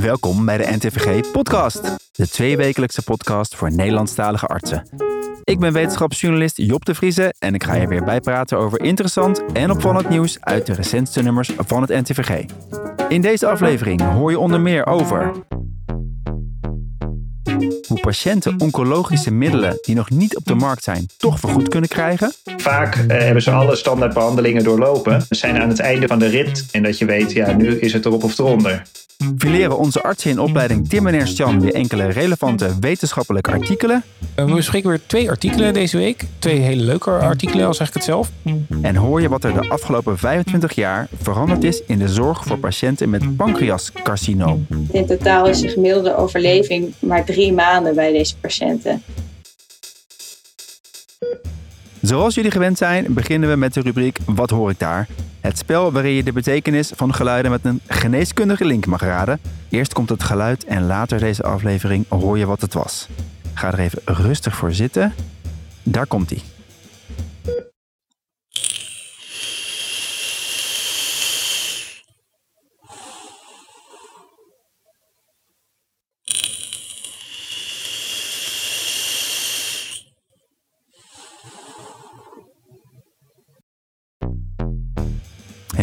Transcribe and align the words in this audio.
Welkom 0.00 0.44
bij 0.44 0.56
de 0.56 0.76
NTVG 0.76 1.30
Podcast, 1.32 1.96
de 2.12 2.28
tweewekelijkse 2.28 3.02
podcast 3.02 3.54
voor 3.54 3.72
Nederlandstalige 3.72 4.46
artsen. 4.46 4.88
Ik 5.44 5.58
ben 5.58 5.72
wetenschapsjournalist 5.72 6.56
Job 6.56 6.84
de 6.84 6.94
Vrieze 6.94 7.34
en 7.38 7.54
ik 7.54 7.64
ga 7.64 7.74
je 7.74 7.86
weer 7.86 8.04
bijpraten 8.04 8.58
over 8.58 8.80
interessant 8.80 9.44
en 9.52 9.70
opvallend 9.70 10.08
nieuws 10.08 10.36
uit 10.40 10.66
de 10.66 10.72
recentste 10.72 11.22
nummers 11.22 11.50
van 11.56 11.82
het 11.82 11.90
NTVG. 11.90 12.44
In 13.08 13.20
deze 13.20 13.46
aflevering 13.46 14.00
hoor 14.00 14.30
je 14.30 14.38
onder 14.38 14.60
meer 14.60 14.86
over 14.86 15.32
hoe 17.88 18.00
patiënten 18.00 18.60
oncologische 18.60 19.32
middelen 19.32 19.78
die 19.80 19.94
nog 19.94 20.10
niet 20.10 20.36
op 20.36 20.44
de 20.44 20.54
markt 20.54 20.82
zijn, 20.82 21.06
toch 21.16 21.40
vergoed 21.40 21.68
kunnen 21.68 21.88
krijgen. 21.88 22.32
Vaak 22.56 22.94
eh, 22.94 23.18
hebben 23.18 23.42
ze 23.42 23.50
alle 23.50 23.76
standaardbehandelingen 23.76 24.64
doorlopen, 24.64 25.26
zijn 25.28 25.60
aan 25.60 25.68
het 25.68 25.80
einde 25.80 26.06
van 26.06 26.18
de 26.18 26.26
rit 26.26 26.66
en 26.70 26.82
dat 26.82 26.98
je 26.98 27.04
weet, 27.04 27.32
ja, 27.32 27.52
nu 27.52 27.78
is 27.78 27.92
het 27.92 28.04
erop 28.04 28.24
of 28.24 28.38
eronder. 28.38 28.82
We 29.36 29.50
leren 29.50 29.78
onze 29.78 30.02
artsen 30.02 30.30
in 30.30 30.38
opleiding 30.38 30.88
Tim 30.88 31.06
en 31.06 31.14
Ernst 31.14 31.36
Jan 31.36 31.60
weer 31.60 31.74
enkele 31.74 32.06
relevante 32.06 32.78
wetenschappelijke 32.80 33.50
artikelen. 33.50 34.02
Eh, 34.34 34.44
we 34.44 34.54
bespreken 34.54 34.88
weer 34.88 35.00
twee 35.06 35.30
artikelen 35.30 35.72
deze 35.72 35.96
week. 35.96 36.24
Twee 36.38 36.58
hele 36.58 36.82
leuke 36.82 37.10
artikelen, 37.10 37.66
al 37.66 37.74
zeg 37.74 37.88
ik 37.88 37.94
het 37.94 38.04
zelf. 38.04 38.30
En 38.82 38.96
hoor 38.96 39.20
je 39.20 39.28
wat 39.28 39.44
er 39.44 39.52
de 39.52 39.68
afgelopen 39.68 40.18
25 40.18 40.74
jaar 40.74 41.08
veranderd 41.22 41.64
is 41.64 41.82
in 41.86 41.98
de 41.98 42.08
zorg 42.08 42.44
voor 42.44 42.58
patiënten 42.58 43.10
met 43.10 43.36
pancreascarcinoom. 43.36 44.66
In 44.90 45.06
totaal 45.06 45.48
is 45.48 45.60
de 45.60 45.68
gemiddelde 45.68 46.16
overleving 46.16 46.92
maar 46.98 47.24
drie 47.24 47.52
maanden 47.52 47.94
bij 47.94 48.12
deze 48.12 48.36
patiënten. 48.36 49.02
Zoals 52.00 52.34
jullie 52.34 52.50
gewend 52.50 52.78
zijn, 52.78 53.14
beginnen 53.14 53.50
we 53.50 53.56
met 53.56 53.74
de 53.74 53.80
rubriek 53.80 54.18
Wat 54.26 54.50
hoor 54.50 54.70
ik 54.70 54.78
daar? 54.78 55.08
Het 55.40 55.58
spel 55.58 55.92
waarin 55.92 56.12
je 56.12 56.22
de 56.22 56.32
betekenis 56.32 56.92
van 56.94 57.14
geluiden 57.14 57.50
met 57.50 57.64
een 57.64 57.80
geneeskundige 57.86 58.64
link 58.64 58.86
mag 58.86 59.00
raden. 59.00 59.40
Eerst 59.68 59.92
komt 59.92 60.08
het 60.08 60.22
geluid 60.22 60.64
en 60.64 60.86
later 60.86 61.18
deze 61.18 61.42
aflevering 61.42 62.04
hoor 62.08 62.38
je 62.38 62.46
wat 62.46 62.60
het 62.60 62.74
was. 62.74 63.08
Ga 63.54 63.72
er 63.72 63.78
even 63.78 64.00
rustig 64.04 64.56
voor 64.56 64.72
zitten. 64.72 65.14
Daar 65.82 66.06
komt 66.06 66.30
hij. 66.30 66.57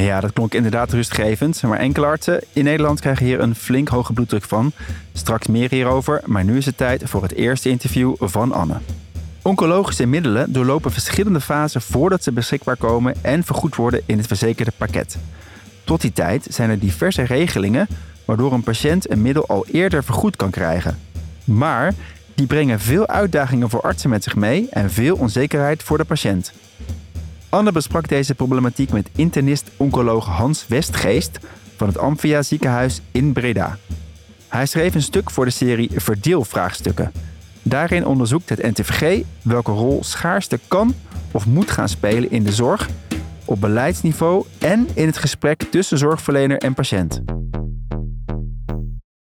Ja, 0.06 0.20
dat 0.20 0.34
klonk 0.34 0.54
inderdaad 0.54 0.92
rustgevend. 0.92 1.62
Maar 1.62 1.80
enkele 1.80 2.06
artsen 2.06 2.44
in 2.54 2.64
Nederland 2.64 3.00
krijgen 3.00 3.26
hier 3.26 3.40
een 3.40 3.56
flink 3.56 3.88
hoge 3.88 4.14
bloeddruk 4.14 4.44
van. 4.44 4.72
Straks 5.14 5.48
meer 5.48 5.70
hierover, 5.70 6.22
maar 6.26 6.44
nu 6.44 6.58
is 6.58 6.66
het 6.66 6.78
tijd 6.78 7.10
voor 7.10 7.22
het 7.22 7.34
eerste 7.34 7.70
interview 7.70 8.16
van 8.20 8.52
Anne. 8.52 8.78
Oncologische 9.42 10.06
middelen 10.06 10.54
doorlopen 10.54 10.92
verschillende 10.92 11.42
fasen 11.42 11.82
voordat 11.82 12.24
ze 12.24 12.32
beschikbaar 12.32 12.76
komen 12.76 13.16
en 13.22 13.44
vergoed 13.44 13.76
worden 13.76 14.02
in 14.06 14.18
het 14.18 14.28
verzekerde 14.28 14.72
pakket. 14.78 15.18
Tot 15.84 16.02
die 16.02 16.14
tijd 16.14 16.48
zijn 16.50 16.70
er 16.70 16.80
diverse 16.80 17.24
regelingen 17.24 17.88
waardoor 18.26 18.54
een 18.54 18.64
patiënt 18.64 19.12
een 19.12 19.22
middel 19.22 19.48
al 19.48 19.66
eerder 19.72 20.04
vergoed 20.04 20.36
kan 20.36 20.50
krijgen. 20.50 21.00
Maar 21.44 21.94
die 22.36 22.48
brengen 22.48 22.80
veel 22.80 23.08
uitdagingen 23.08 23.70
voor 23.70 23.82
artsen 23.82 24.10
met 24.10 24.24
zich 24.24 24.36
mee 24.36 24.68
en 24.70 24.92
veel 24.92 25.16
onzekerheid 25.16 25.84
voor 25.84 25.98
de 25.98 26.04
patiënt. 26.04 26.54
Anne 27.56 27.72
besprak 27.72 28.08
deze 28.08 28.36
problematiek 28.36 28.92
met 28.92 29.10
internist-oncoloog 29.16 30.26
Hans 30.26 30.68
Westgeest 30.68 31.40
van 31.76 31.88
het 31.88 31.98
Amphia 31.98 32.42
ziekenhuis 32.42 33.02
in 33.12 33.34
Breda. 33.34 33.78
Hij 34.48 34.66
schreef 34.66 34.96
een 34.96 35.02
stuk 35.02 35.30
voor 35.32 35.46
de 35.46 35.52
serie 35.52 35.90
Verdeelvraagstukken. 35.96 37.12
Daarin 37.62 38.06
onderzoekt 38.06 38.50
het 38.50 38.62
NTVG 38.62 39.24
welke 39.44 39.72
rol 39.72 40.04
schaarste 40.04 40.60
kan 40.68 40.94
of 41.32 41.46
moet 41.46 41.72
gaan 41.72 41.90
spelen 41.90 42.32
in 42.32 42.44
de 42.44 42.52
zorg, 42.52 42.90
op 43.46 43.62
beleidsniveau 43.62 44.46
en 44.60 44.88
in 44.94 45.06
het 45.06 45.18
gesprek 45.18 45.64
tussen 45.64 45.98
zorgverlener 45.98 46.58
en 46.58 46.74
patiënt. 46.74 47.22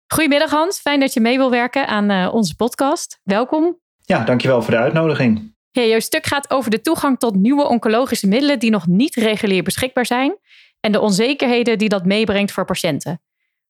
Goedemiddag 0.08 0.50
Hans, 0.50 0.80
fijn 0.80 1.00
dat 1.00 1.14
je 1.14 1.20
mee 1.20 1.38
wil 1.38 1.50
werken 1.50 1.88
aan 1.88 2.12
uh, 2.12 2.34
onze 2.34 2.56
podcast. 2.56 3.20
Welkom. 3.24 3.78
Ja, 4.02 4.24
dankjewel 4.24 4.62
voor 4.62 4.72
de 4.72 4.80
uitnodiging. 4.80 5.52
Ja, 5.72 5.84
jouw 5.84 6.00
stuk 6.00 6.26
gaat 6.26 6.50
over 6.50 6.72
de 6.72 6.82
toegang 6.82 7.20
tot 7.20 7.36
nieuwe 7.36 7.68
oncologische 7.68 8.28
middelen 8.28 8.60
die 8.60 8.72
nog 8.72 8.88
niet 8.88 9.16
regulier 9.16 9.64
beschikbaar 9.64 10.06
zijn 10.06 10.38
en 10.80 10.92
de 10.92 11.00
onzekerheden 11.00 11.78
die 11.78 11.90
dat 11.90 12.06
meebrengt 12.06 12.52
voor 12.52 12.66
patiënten. 12.66 13.22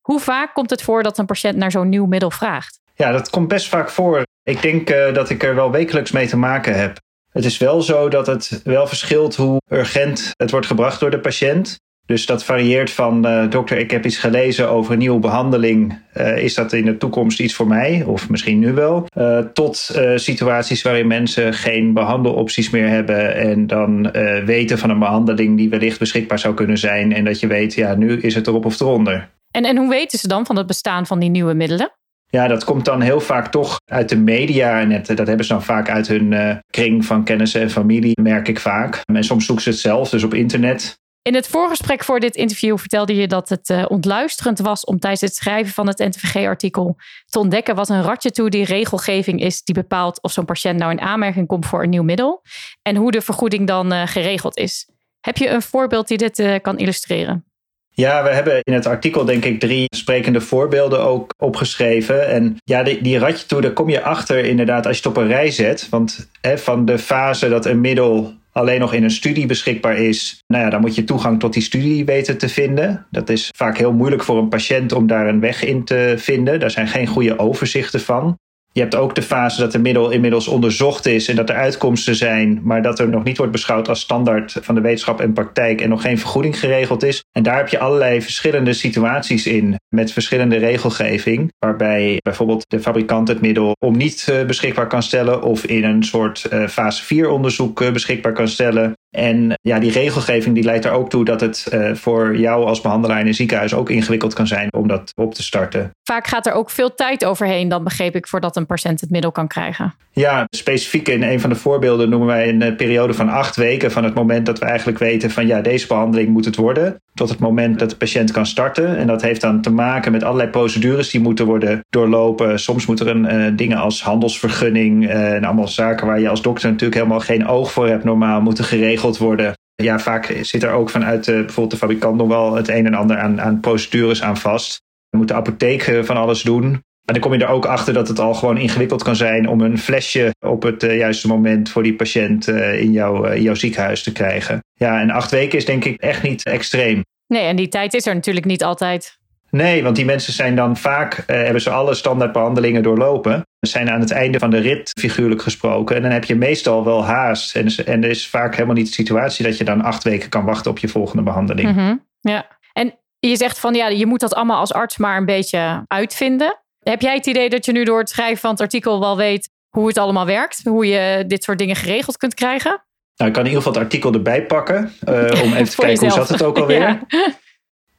Hoe 0.01 0.19
vaak 0.19 0.53
komt 0.53 0.69
het 0.69 0.81
voor 0.81 1.03
dat 1.03 1.17
een 1.17 1.25
patiënt 1.25 1.55
naar 1.55 1.71
zo'n 1.71 1.89
nieuw 1.89 2.05
middel 2.05 2.31
vraagt? 2.31 2.79
Ja, 2.95 3.11
dat 3.11 3.29
komt 3.29 3.47
best 3.47 3.67
vaak 3.67 3.89
voor. 3.89 4.23
Ik 4.43 4.61
denk 4.61 4.89
uh, 4.89 5.13
dat 5.13 5.29
ik 5.29 5.43
er 5.43 5.55
wel 5.55 5.71
wekelijks 5.71 6.11
mee 6.11 6.27
te 6.27 6.37
maken 6.37 6.79
heb. 6.79 6.99
Het 7.29 7.45
is 7.45 7.57
wel 7.57 7.81
zo 7.81 8.09
dat 8.09 8.27
het 8.27 8.61
wel 8.63 8.87
verschilt 8.87 9.35
hoe 9.35 9.61
urgent 9.69 10.33
het 10.37 10.51
wordt 10.51 10.65
gebracht 10.65 10.99
door 10.99 11.11
de 11.11 11.19
patiënt. 11.19 11.79
Dus 12.05 12.25
dat 12.25 12.43
varieert 12.43 12.91
van 12.91 13.27
uh, 13.27 13.49
dokter, 13.49 13.77
ik 13.77 13.91
heb 13.91 14.05
iets 14.05 14.17
gelezen 14.17 14.69
over 14.69 14.91
een 14.91 14.97
nieuwe 14.97 15.19
behandeling. 15.19 15.99
Uh, 16.13 16.37
is 16.37 16.53
dat 16.53 16.73
in 16.73 16.85
de 16.85 16.97
toekomst 16.97 17.39
iets 17.39 17.53
voor 17.53 17.67
mij? 17.67 18.03
Of 18.07 18.29
misschien 18.29 18.59
nu 18.59 18.73
wel. 18.73 19.05
Uh, 19.17 19.39
tot 19.39 19.99
situaties 20.15 20.81
waarin 20.81 21.07
mensen 21.07 21.53
geen 21.53 21.93
behandelopties 21.93 22.69
meer 22.69 22.87
hebben. 22.87 23.35
En 23.35 23.67
dan 23.67 24.11
weten 24.45 24.77
van 24.77 24.89
een 24.89 24.99
behandeling 24.99 25.57
die 25.57 25.69
wellicht 25.69 25.99
beschikbaar 25.99 26.39
zou 26.39 26.53
kunnen 26.53 26.77
zijn. 26.77 27.13
En 27.13 27.25
dat 27.25 27.39
je 27.39 27.47
weet, 27.47 27.73
ja, 27.73 27.95
nu 27.95 28.21
is 28.21 28.35
het 28.35 28.47
erop 28.47 28.65
of 28.65 28.79
eronder. 28.79 29.29
En, 29.51 29.63
en 29.63 29.77
hoe 29.77 29.89
weten 29.89 30.19
ze 30.19 30.27
dan 30.27 30.45
van 30.45 30.57
het 30.57 30.67
bestaan 30.67 31.05
van 31.05 31.19
die 31.19 31.29
nieuwe 31.29 31.53
middelen? 31.53 31.91
Ja, 32.27 32.47
dat 32.47 32.63
komt 32.63 32.85
dan 32.85 33.01
heel 33.01 33.19
vaak 33.19 33.47
toch 33.47 33.79
uit 33.85 34.09
de 34.09 34.17
media. 34.17 34.79
En 34.79 34.91
het, 34.91 35.07
dat 35.07 35.27
hebben 35.27 35.45
ze 35.45 35.53
dan 35.53 35.63
vaak 35.63 35.89
uit 35.89 36.07
hun 36.07 36.59
kring 36.69 37.05
van 37.05 37.23
kennissen 37.23 37.61
en 37.61 37.69
familie, 37.69 38.21
merk 38.21 38.47
ik 38.47 38.59
vaak. 38.59 39.01
En 39.13 39.23
soms 39.23 39.45
zoeken 39.45 39.63
ze 39.63 39.69
het 39.69 39.79
zelf, 39.79 40.09
dus 40.09 40.23
op 40.23 40.33
internet. 40.33 40.99
In 41.23 41.35
het 41.35 41.47
voorgesprek 41.47 42.03
voor 42.03 42.19
dit 42.19 42.35
interview 42.35 42.77
vertelde 42.77 43.15
je 43.15 43.27
dat 43.27 43.49
het 43.49 43.69
uh, 43.69 43.85
ontluisterend 43.87 44.59
was 44.59 44.85
om 44.85 44.99
tijdens 44.99 45.21
het 45.21 45.35
schrijven 45.35 45.73
van 45.73 45.87
het 45.87 45.97
NTVG-artikel 45.97 46.95
te 47.25 47.39
ontdekken 47.39 47.75
wat 47.75 47.89
een 47.89 48.03
ratje 48.03 48.31
toe 48.31 48.49
die 48.49 48.65
regelgeving 48.65 49.41
is 49.41 49.63
die 49.63 49.75
bepaalt 49.75 50.21
of 50.21 50.31
zo'n 50.31 50.45
patiënt 50.45 50.79
nou 50.79 50.91
in 50.91 51.01
aanmerking 51.01 51.47
komt 51.47 51.65
voor 51.65 51.83
een 51.83 51.89
nieuw 51.89 52.03
middel 52.03 52.41
en 52.81 52.95
hoe 52.95 53.11
de 53.11 53.21
vergoeding 53.21 53.67
dan 53.67 53.93
uh, 53.93 54.07
geregeld 54.07 54.57
is. 54.57 54.89
Heb 55.19 55.37
je 55.37 55.49
een 55.49 55.61
voorbeeld 55.61 56.07
die 56.07 56.17
dit 56.17 56.39
uh, 56.39 56.55
kan 56.61 56.77
illustreren? 56.77 57.45
Ja, 57.93 58.23
we 58.23 58.29
hebben 58.29 58.59
in 58.61 58.73
het 58.73 58.85
artikel 58.85 59.25
denk 59.25 59.45
ik 59.45 59.59
drie 59.59 59.85
sprekende 59.95 60.41
voorbeelden 60.41 60.99
ook 60.99 61.33
opgeschreven. 61.37 62.27
En 62.27 62.57
ja, 62.63 62.83
die, 62.83 63.01
die 63.01 63.17
ratje 63.17 63.45
toe, 63.45 63.61
daar 63.61 63.73
kom 63.73 63.89
je 63.89 64.01
achter 64.01 64.45
inderdaad 64.45 64.85
als 64.85 64.97
je 64.97 65.07
het 65.07 65.17
op 65.17 65.23
een 65.23 65.29
rij 65.29 65.51
zet. 65.51 65.89
Want 65.89 66.29
hè, 66.41 66.57
van 66.57 66.85
de 66.85 66.97
fase 66.99 67.49
dat 67.49 67.65
een 67.65 67.81
middel 67.81 68.33
alleen 68.51 68.79
nog 68.79 68.93
in 68.93 69.03
een 69.03 69.11
studie 69.11 69.45
beschikbaar 69.45 69.97
is, 69.97 70.43
nou 70.47 70.63
ja, 70.63 70.69
dan 70.69 70.81
moet 70.81 70.95
je 70.95 71.03
toegang 71.03 71.39
tot 71.39 71.53
die 71.53 71.61
studie 71.61 72.05
weten 72.05 72.37
te 72.37 72.49
vinden. 72.49 73.05
Dat 73.11 73.29
is 73.29 73.49
vaak 73.55 73.77
heel 73.77 73.93
moeilijk 73.93 74.23
voor 74.23 74.37
een 74.37 74.49
patiënt 74.49 74.91
om 74.91 75.07
daar 75.07 75.27
een 75.27 75.39
weg 75.39 75.63
in 75.63 75.83
te 75.83 76.13
vinden. 76.17 76.59
Daar 76.59 76.71
zijn 76.71 76.87
geen 76.87 77.07
goede 77.07 77.39
overzichten 77.39 78.01
van. 78.01 78.37
Je 78.73 78.81
hebt 78.81 78.95
ook 78.95 79.15
de 79.15 79.21
fase 79.21 79.59
dat 79.59 79.71
de 79.71 79.79
middel 79.79 80.09
inmiddels 80.09 80.47
onderzocht 80.47 81.05
is 81.05 81.27
en 81.27 81.35
dat 81.35 81.49
er 81.49 81.55
uitkomsten 81.55 82.15
zijn, 82.15 82.59
maar 82.63 82.81
dat 82.81 82.99
er 82.99 83.09
nog 83.09 83.23
niet 83.23 83.37
wordt 83.37 83.51
beschouwd 83.51 83.89
als 83.89 83.99
standaard 83.99 84.57
van 84.61 84.75
de 84.75 84.81
wetenschap 84.81 85.21
en 85.21 85.33
praktijk 85.33 85.81
en 85.81 85.89
nog 85.89 86.01
geen 86.01 86.17
vergoeding 86.17 86.59
geregeld 86.59 87.03
is. 87.03 87.23
En 87.31 87.43
daar 87.43 87.57
heb 87.57 87.67
je 87.67 87.79
allerlei 87.79 88.21
verschillende 88.21 88.73
situaties 88.73 89.47
in 89.47 89.79
met 89.89 90.11
verschillende 90.11 90.57
regelgeving, 90.57 91.51
waarbij 91.59 92.19
bijvoorbeeld 92.23 92.65
de 92.67 92.79
fabrikant 92.79 93.27
het 93.27 93.41
middel 93.41 93.75
om 93.79 93.97
niet 93.97 94.27
eh, 94.29 94.45
beschikbaar 94.45 94.87
kan 94.87 95.03
stellen 95.03 95.41
of 95.43 95.65
in 95.65 95.83
een 95.83 96.03
soort 96.03 96.45
eh, 96.45 96.67
fase 96.67 97.03
4 97.03 97.29
onderzoek 97.29 97.81
eh, 97.81 97.91
beschikbaar 97.91 98.33
kan 98.33 98.47
stellen. 98.47 98.93
En 99.11 99.59
ja, 99.61 99.79
die 99.79 99.91
regelgeving 99.91 100.55
die 100.55 100.63
leidt 100.63 100.85
er 100.85 100.91
ook 100.91 101.09
toe 101.09 101.25
dat 101.25 101.41
het 101.41 101.67
uh, 101.73 101.95
voor 101.95 102.37
jou 102.37 102.65
als 102.65 102.81
behandelaar 102.81 103.19
in 103.19 103.27
een 103.27 103.33
ziekenhuis 103.33 103.73
ook 103.73 103.89
ingewikkeld 103.89 104.33
kan 104.33 104.47
zijn 104.47 104.73
om 104.73 104.87
dat 104.87 105.11
op 105.15 105.33
te 105.33 105.43
starten. 105.43 105.91
Vaak 106.03 106.27
gaat 106.27 106.45
er 106.45 106.53
ook 106.53 106.69
veel 106.69 106.95
tijd 106.95 107.25
overheen, 107.25 107.69
dan 107.69 107.83
begreep 107.83 108.15
ik, 108.15 108.27
voordat 108.27 108.55
een 108.55 108.65
patiënt 108.65 109.01
het 109.01 109.09
middel 109.09 109.31
kan 109.31 109.47
krijgen. 109.47 109.93
Ja, 110.11 110.45
specifiek 110.49 111.07
in 111.07 111.23
een 111.23 111.39
van 111.39 111.49
de 111.49 111.55
voorbeelden 111.55 112.09
noemen 112.09 112.27
wij 112.27 112.49
een 112.49 112.75
periode 112.75 113.13
van 113.13 113.29
acht 113.29 113.55
weken 113.55 113.91
van 113.91 114.03
het 114.03 114.13
moment 114.13 114.45
dat 114.45 114.59
we 114.59 114.65
eigenlijk 114.65 114.97
weten 114.97 115.31
van 115.31 115.47
ja, 115.47 115.61
deze 115.61 115.87
behandeling 115.87 116.29
moet 116.29 116.45
het 116.45 116.55
worden 116.55 117.01
tot 117.13 117.29
het 117.29 117.39
moment 117.39 117.79
dat 117.79 117.89
de 117.89 117.95
patiënt 117.95 118.31
kan 118.31 118.45
starten. 118.45 118.97
En 118.97 119.07
dat 119.07 119.21
heeft 119.21 119.41
dan 119.41 119.61
te 119.61 119.71
maken 119.71 120.11
met 120.11 120.23
allerlei 120.23 120.49
procedures 120.49 121.09
die 121.09 121.21
moeten 121.21 121.45
worden 121.45 121.85
doorlopen. 121.89 122.59
Soms 122.59 122.85
moeten 122.85 123.07
er 123.07 123.15
een, 123.15 123.49
uh, 123.49 123.57
dingen 123.57 123.77
als 123.77 124.03
handelsvergunning 124.03 125.03
uh, 125.03 125.33
en 125.33 125.43
allemaal 125.43 125.67
zaken 125.67 126.07
waar 126.07 126.19
je 126.19 126.29
als 126.29 126.41
dokter 126.41 126.69
natuurlijk 126.69 126.95
helemaal 126.95 127.19
geen 127.19 127.47
oog 127.47 127.71
voor 127.71 127.87
hebt 127.87 128.03
normaal 128.03 128.41
moeten 128.41 128.63
geregeld 128.63 129.00
worden. 129.17 129.53
Ja, 129.75 129.99
vaak 129.99 130.37
zit 130.41 130.63
er 130.63 130.71
ook 130.71 130.89
vanuit 130.89 131.27
uh, 131.27 131.35
bijvoorbeeld 131.35 131.71
de 131.71 131.77
fabrikant 131.77 132.17
nog 132.17 132.27
wel 132.27 132.55
het 132.55 132.67
een 132.67 132.85
en 132.85 132.93
ander 132.93 133.17
aan, 133.17 133.41
aan 133.41 133.59
procedures 133.59 134.21
aan 134.21 134.37
vast. 134.37 134.81
Dan 135.09 135.19
moet 135.19 135.29
de 135.29 135.35
apotheek 135.35 135.99
van 136.01 136.17
alles 136.17 136.41
doen. 136.41 136.69
Maar 136.71 137.19
dan 137.19 137.19
kom 137.19 137.33
je 137.33 137.45
er 137.45 137.51
ook 137.51 137.65
achter 137.65 137.93
dat 137.93 138.07
het 138.07 138.19
al 138.19 138.33
gewoon 138.33 138.57
ingewikkeld 138.57 139.03
kan 139.03 139.15
zijn 139.15 139.47
om 139.47 139.61
een 139.61 139.77
flesje 139.77 140.35
op 140.45 140.63
het 140.63 140.83
uh, 140.83 140.97
juiste 140.97 141.27
moment 141.27 141.69
voor 141.69 141.83
die 141.83 141.95
patiënt 141.95 142.47
in, 142.47 142.91
jouw, 142.91 143.35
jouw 143.35 143.53
ziekenhuis 143.53 144.03
te 144.03 144.11
krijgen. 144.11 144.63
Ja, 144.73 145.01
en 145.01 145.09
acht 145.09 145.31
weken 145.31 145.57
is 145.57 145.65
denk 145.65 145.85
ik 145.85 146.01
echt 146.01 146.23
niet 146.23 146.43
extreem. 146.43 147.03
Nee, 147.27 147.43
en 147.43 147.55
die 147.55 147.67
tijd 147.67 147.93
is 147.93 148.05
er 148.05 148.15
natuurlijk 148.15 148.45
niet 148.45 148.63
altijd. 148.63 149.19
Nee, 149.51 149.83
want 149.83 149.95
die 149.95 150.05
mensen 150.05 150.33
zijn 150.33 150.55
dan 150.55 150.77
vaak, 150.77 151.13
eh, 151.27 151.35
hebben 151.43 151.61
ze 151.61 151.69
alle 151.69 151.93
standaardbehandelingen 151.93 152.83
doorlopen. 152.83 153.45
Ze 153.59 153.69
zijn 153.71 153.89
aan 153.89 153.99
het 153.99 154.11
einde 154.11 154.39
van 154.39 154.49
de 154.49 154.57
rit 154.57 154.91
figuurlijk 154.99 155.41
gesproken. 155.41 155.95
En 155.95 156.01
dan 156.01 156.11
heb 156.11 156.23
je 156.23 156.35
meestal 156.35 156.83
wel 156.85 157.05
haast. 157.05 157.55
En, 157.55 157.67
en 157.85 158.03
er 158.03 158.09
is 158.09 158.27
vaak 158.27 158.53
helemaal 158.53 158.75
niet 158.75 158.87
de 158.87 158.93
situatie 158.93 159.45
dat 159.45 159.57
je 159.57 159.63
dan 159.63 159.81
acht 159.81 160.03
weken 160.03 160.29
kan 160.29 160.45
wachten 160.45 160.71
op 160.71 160.77
je 160.77 160.87
volgende 160.87 161.23
behandeling. 161.23 161.75
Mhm, 161.75 161.95
Ja, 162.19 162.47
en 162.73 162.99
je 163.19 163.35
zegt 163.35 163.59
van 163.59 163.73
ja, 163.73 163.87
je 163.87 164.05
moet 164.05 164.19
dat 164.19 164.33
allemaal 164.33 164.59
als 164.59 164.73
arts 164.73 164.97
maar 164.97 165.17
een 165.17 165.25
beetje 165.25 165.83
uitvinden. 165.87 166.59
Heb 166.79 167.01
jij 167.01 167.15
het 167.15 167.25
idee 167.25 167.49
dat 167.49 167.65
je 167.65 167.71
nu 167.71 167.83
door 167.83 167.99
het 167.99 168.09
schrijven 168.09 168.37
van 168.39 168.51
het 168.51 168.61
artikel 168.61 168.99
wel 168.99 169.17
weet 169.17 169.49
hoe 169.69 169.87
het 169.87 169.97
allemaal 169.97 170.25
werkt? 170.25 170.61
Hoe 170.63 170.85
je 170.87 171.23
dit 171.27 171.43
soort 171.43 171.57
dingen 171.57 171.75
geregeld 171.75 172.17
kunt 172.17 172.33
krijgen? 172.33 172.83
Nou, 173.15 173.29
ik 173.29 173.33
kan 173.35 173.45
in 173.45 173.49
ieder 173.51 173.63
geval 173.63 173.73
het 173.73 173.81
artikel 173.91 174.13
erbij 174.13 174.45
pakken. 174.45 174.91
eh, 175.03 175.13
om 175.43 175.53
even 175.53 175.69
te 175.69 175.75
kijken 175.75 175.99
hoe 176.03 176.11
zat 176.11 176.29
het 176.29 176.43
ook 176.43 176.57
alweer. 176.61 176.79
Ja. 176.79 176.99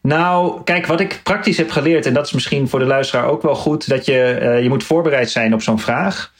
Nou, 0.02 0.62
kijk, 0.64 0.86
wat 0.86 1.00
ik 1.00 1.20
praktisch 1.22 1.56
heb 1.56 1.70
geleerd, 1.70 2.06
en 2.06 2.14
dat 2.14 2.26
is 2.26 2.32
misschien 2.32 2.68
voor 2.68 2.78
de 2.78 2.84
luisteraar 2.84 3.26
ook 3.26 3.42
wel 3.42 3.54
goed, 3.54 3.88
dat 3.88 4.06
je, 4.06 4.22
eh, 4.22 4.62
je 4.62 4.68
moet 4.68 4.84
voorbereid 4.84 5.30
zijn 5.30 5.54
op 5.54 5.62
zo'n 5.62 5.78
vraag. 5.78 6.32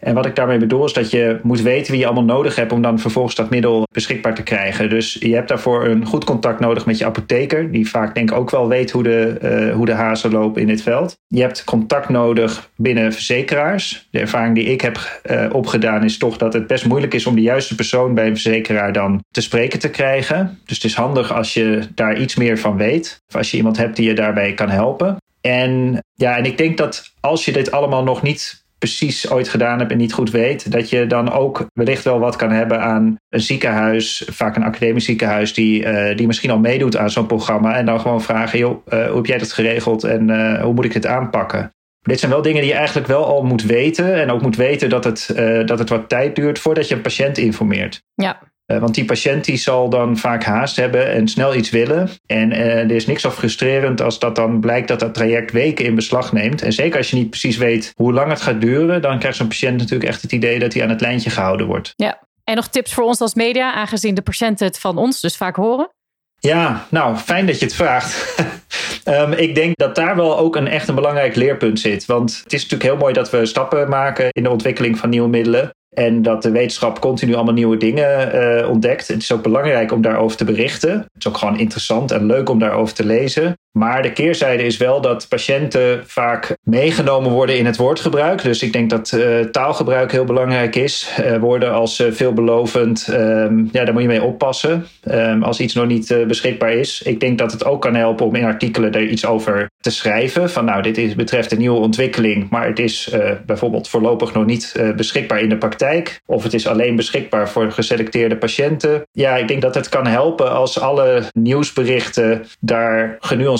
En 0.00 0.14
wat 0.14 0.26
ik 0.26 0.36
daarmee 0.36 0.58
bedoel 0.58 0.84
is 0.84 0.92
dat 0.92 1.10
je 1.10 1.38
moet 1.42 1.60
weten 1.60 1.90
wie 1.92 2.00
je 2.00 2.06
allemaal 2.06 2.36
nodig 2.36 2.56
hebt 2.56 2.72
om 2.72 2.82
dan 2.82 2.98
vervolgens 2.98 3.34
dat 3.34 3.50
middel 3.50 3.86
beschikbaar 3.92 4.34
te 4.34 4.42
krijgen. 4.42 4.88
Dus 4.88 5.16
je 5.20 5.34
hebt 5.34 5.48
daarvoor 5.48 5.86
een 5.86 6.06
goed 6.06 6.24
contact 6.24 6.60
nodig 6.60 6.86
met 6.86 6.98
je 6.98 7.04
apotheker, 7.04 7.72
die 7.72 7.88
vaak 7.88 8.14
denk 8.14 8.30
ik 8.30 8.36
ook 8.36 8.50
wel 8.50 8.68
weet 8.68 8.90
hoe 8.90 9.02
de, 9.02 9.38
eh, 9.40 9.74
hoe 9.74 9.86
de 9.86 9.92
hazen 9.92 10.30
lopen 10.30 10.60
in 10.60 10.66
dit 10.66 10.82
veld. 10.82 11.18
Je 11.26 11.40
hebt 11.40 11.64
contact 11.64 12.08
nodig 12.08 12.70
binnen 12.76 13.12
verzekeraars. 13.12 14.08
De 14.10 14.18
ervaring 14.18 14.54
die 14.54 14.64
ik 14.64 14.80
heb 14.80 15.20
eh, 15.22 15.46
opgedaan 15.52 16.04
is 16.04 16.18
toch 16.18 16.36
dat 16.36 16.52
het 16.52 16.66
best 16.66 16.86
moeilijk 16.86 17.14
is 17.14 17.26
om 17.26 17.34
de 17.34 17.40
juiste 17.40 17.74
persoon 17.74 18.14
bij 18.14 18.26
een 18.26 18.38
verzekeraar 18.38 18.92
dan 18.92 19.24
te 19.30 19.40
spreken 19.40 19.78
te 19.78 19.90
krijgen. 19.90 20.58
Dus 20.66 20.76
het 20.76 20.84
is 20.84 20.94
handig 20.94 21.32
als 21.32 21.54
je 21.54 21.88
daar 21.94 22.20
iets 22.20 22.36
meer 22.36 22.58
van 22.58 22.76
weet. 22.76 23.22
Of 23.28 23.36
als 23.36 23.50
je 23.50 23.56
iemand 23.56 23.76
hebt 23.76 23.96
die 23.96 24.08
je 24.08 24.14
daarbij 24.14 24.54
kan 24.54 24.68
helpen. 24.68 25.16
En 25.40 26.02
ja, 26.14 26.36
en 26.36 26.44
ik 26.44 26.58
denk 26.58 26.76
dat 26.76 27.12
als 27.20 27.44
je 27.44 27.52
dit 27.52 27.70
allemaal 27.70 28.02
nog 28.02 28.22
niet 28.22 28.64
precies 28.80 29.30
ooit 29.30 29.48
gedaan 29.48 29.78
hebt 29.78 29.90
en 29.90 29.98
niet 29.98 30.12
goed 30.12 30.30
weet, 30.30 30.72
dat 30.72 30.90
je 30.90 31.06
dan 31.06 31.32
ook 31.32 31.66
wellicht 31.72 32.04
wel 32.04 32.18
wat 32.18 32.36
kan 32.36 32.50
hebben 32.50 32.80
aan 32.80 33.16
een 33.28 33.40
ziekenhuis, 33.40 34.24
vaak 34.30 34.56
een 34.56 34.62
academisch 34.62 35.04
ziekenhuis, 35.04 35.54
die, 35.54 35.84
eh, 35.84 36.16
die 36.16 36.26
misschien 36.26 36.50
al 36.50 36.58
meedoet 36.58 36.96
aan 36.96 37.10
zo'n 37.10 37.26
programma. 37.26 37.76
En 37.76 37.86
dan 37.86 38.00
gewoon 38.00 38.22
vragen, 38.22 38.58
joh, 38.58 38.86
eh, 38.86 39.06
hoe 39.06 39.16
heb 39.16 39.26
jij 39.26 39.38
dat 39.38 39.52
geregeld 39.52 40.04
en 40.04 40.30
eh, 40.30 40.62
hoe 40.62 40.74
moet 40.74 40.84
ik 40.84 40.92
dit 40.92 41.06
aanpakken? 41.06 41.74
Dit 42.00 42.18
zijn 42.18 42.30
wel 42.30 42.42
dingen 42.42 42.60
die 42.60 42.70
je 42.70 42.76
eigenlijk 42.76 43.06
wel 43.06 43.24
al 43.24 43.42
moet 43.42 43.62
weten. 43.62 44.14
En 44.14 44.30
ook 44.30 44.42
moet 44.42 44.56
weten 44.56 44.88
dat 44.88 45.04
het, 45.04 45.32
dat 45.66 45.78
het 45.78 45.88
wat 45.88 46.08
tijd 46.08 46.36
duurt 46.36 46.58
voordat 46.58 46.88
je 46.88 46.94
een 46.94 47.00
patiënt 47.00 47.38
informeert. 47.38 48.02
Ja. 48.14 48.40
Eh, 48.70 48.78
want 48.78 48.94
die 48.94 49.04
patiënt 49.04 49.44
die 49.44 49.56
zal 49.56 49.88
dan 49.88 50.16
vaak 50.16 50.44
haast 50.44 50.76
hebben 50.76 51.12
en 51.12 51.28
snel 51.28 51.54
iets 51.54 51.70
willen. 51.70 52.08
En 52.26 52.52
eh, 52.52 52.78
er 52.78 52.90
is 52.90 53.06
niks 53.06 53.22
zo 53.22 53.30
frustrerend 53.30 54.00
als 54.00 54.18
dat 54.18 54.36
dan 54.36 54.60
blijkt 54.60 54.88
dat 54.88 55.00
dat 55.00 55.14
traject 55.14 55.52
weken 55.52 55.84
in 55.84 55.94
beslag 55.94 56.32
neemt. 56.32 56.62
En 56.62 56.72
zeker 56.72 56.98
als 56.98 57.10
je 57.10 57.16
niet 57.16 57.30
precies 57.30 57.56
weet 57.56 57.92
hoe 57.96 58.12
lang 58.12 58.30
het 58.30 58.40
gaat 58.40 58.60
duren, 58.60 59.02
dan 59.02 59.18
krijgt 59.18 59.36
zo'n 59.36 59.48
patiënt 59.48 59.76
natuurlijk 59.76 60.10
echt 60.10 60.22
het 60.22 60.32
idee 60.32 60.58
dat 60.58 60.72
hij 60.72 60.82
aan 60.82 60.88
het 60.88 61.00
lijntje 61.00 61.30
gehouden 61.30 61.66
wordt. 61.66 61.92
ja. 61.96 62.28
En 62.44 62.56
nog 62.56 62.68
tips 62.68 62.94
voor 62.94 63.04
ons 63.04 63.20
als 63.20 63.34
media, 63.34 63.72
aangezien 63.72 64.14
de 64.14 64.22
patiënten 64.22 64.66
het 64.66 64.78
van 64.78 64.96
ons 64.96 65.20
dus 65.20 65.36
vaak 65.36 65.56
horen? 65.56 65.90
Ja, 66.38 66.86
nou, 66.88 67.16
fijn 67.16 67.46
dat 67.46 67.58
je 67.58 67.64
het 67.64 67.74
vraagt. 67.74 68.16
Ehm, 69.04 69.32
ik 69.32 69.54
denk 69.54 69.76
dat 69.76 69.94
daar 69.94 70.16
wel 70.16 70.38
ook 70.38 70.56
een 70.56 70.68
echt 70.68 70.88
een 70.88 70.94
belangrijk 70.94 71.34
leerpunt 71.34 71.80
zit. 71.80 72.06
Want 72.06 72.40
het 72.44 72.52
is 72.52 72.62
natuurlijk 72.62 72.90
heel 72.90 72.98
mooi 73.00 73.12
dat 73.12 73.30
we 73.30 73.46
stappen 73.46 73.88
maken 73.88 74.28
in 74.30 74.42
de 74.42 74.50
ontwikkeling 74.50 74.98
van 74.98 75.08
nieuwe 75.08 75.28
middelen. 75.28 75.70
En 76.00 76.22
dat 76.22 76.42
de 76.42 76.50
wetenschap 76.50 77.00
continu 77.00 77.34
allemaal 77.34 77.54
nieuwe 77.54 77.76
dingen 77.76 78.32
eh, 78.32 78.68
ontdekt. 78.68 79.08
Het 79.08 79.22
is 79.22 79.32
ook 79.32 79.42
belangrijk 79.42 79.92
om 79.92 80.02
daarover 80.02 80.36
te 80.36 80.44
berichten. 80.44 80.90
Het 80.90 81.08
is 81.18 81.28
ook 81.28 81.36
gewoon 81.36 81.58
interessant 81.58 82.10
en 82.10 82.26
leuk 82.26 82.48
om 82.48 82.58
daarover 82.58 82.94
te 82.94 83.04
lezen. 83.04 83.58
Maar 83.72 84.02
de 84.02 84.12
keerzijde 84.12 84.62
is 84.62 84.76
wel 84.76 85.00
dat 85.00 85.28
patiënten 85.28 86.02
vaak 86.06 86.56
meegenomen 86.62 87.30
worden 87.30 87.58
in 87.58 87.66
het 87.66 87.76
woordgebruik. 87.76 88.42
Dus 88.42 88.62
ik 88.62 88.72
denk 88.72 88.90
dat 88.90 89.12
eh, 89.12 89.38
taalgebruik 89.40 90.12
heel 90.12 90.24
belangrijk 90.24 90.76
is. 90.76 91.14
Eh, 91.16 91.36
woorden 91.36 91.72
als 91.72 92.00
eh, 92.00 92.12
veelbelovend, 92.12 93.08
ehm, 93.08 93.58
ja, 93.72 93.84
daar 93.84 93.92
moet 93.92 94.02
je 94.02 94.08
mee 94.08 94.22
oppassen. 94.22 94.86
Ehm, 95.02 95.42
als 95.42 95.60
iets 95.60 95.74
nog 95.74 95.86
niet 95.86 96.14
beschikbaar 96.26 96.72
is. 96.72 97.02
Ik 97.02 97.20
denk 97.20 97.38
dat 97.38 97.52
het 97.52 97.64
ook 97.64 97.80
kan 97.80 97.94
helpen 97.94 98.26
om 98.26 98.34
in 98.34 98.44
artikelen 98.44 98.92
er 98.92 99.06
iets 99.06 99.26
over 99.26 99.70
te 99.80 99.90
schrijven. 99.90 100.50
Van 100.50 100.64
nou, 100.64 100.82
dit 100.82 101.16
betreft 101.16 101.52
een 101.52 101.58
nieuwe 101.58 101.80
ontwikkeling, 101.80 102.50
maar 102.50 102.66
het 102.66 102.78
is 102.78 103.14
bijvoorbeeld 103.46 103.88
voorlopig 103.88 104.32
nog 104.32 104.46
niet 104.46 104.92
beschikbaar 104.96 105.40
in 105.40 105.48
de 105.48 105.56
praktijk. 105.56 106.20
Of 106.26 106.42
het 106.42 106.54
is 106.54 106.66
alleen 106.66 106.96
beschikbaar 106.96 107.48
voor 107.48 107.72
geselecteerde 107.72 108.36
patiënten. 108.36 109.02
Ja, 109.12 109.36
ik 109.36 109.48
denk 109.48 109.62
dat 109.62 109.74
het 109.74 109.88
kan 109.88 110.06
helpen 110.06 110.52
als 110.52 110.80
alle 110.80 111.22
nieuwsberichten 111.32 112.44
daar 112.60 113.16
genuanceerd 113.20 113.59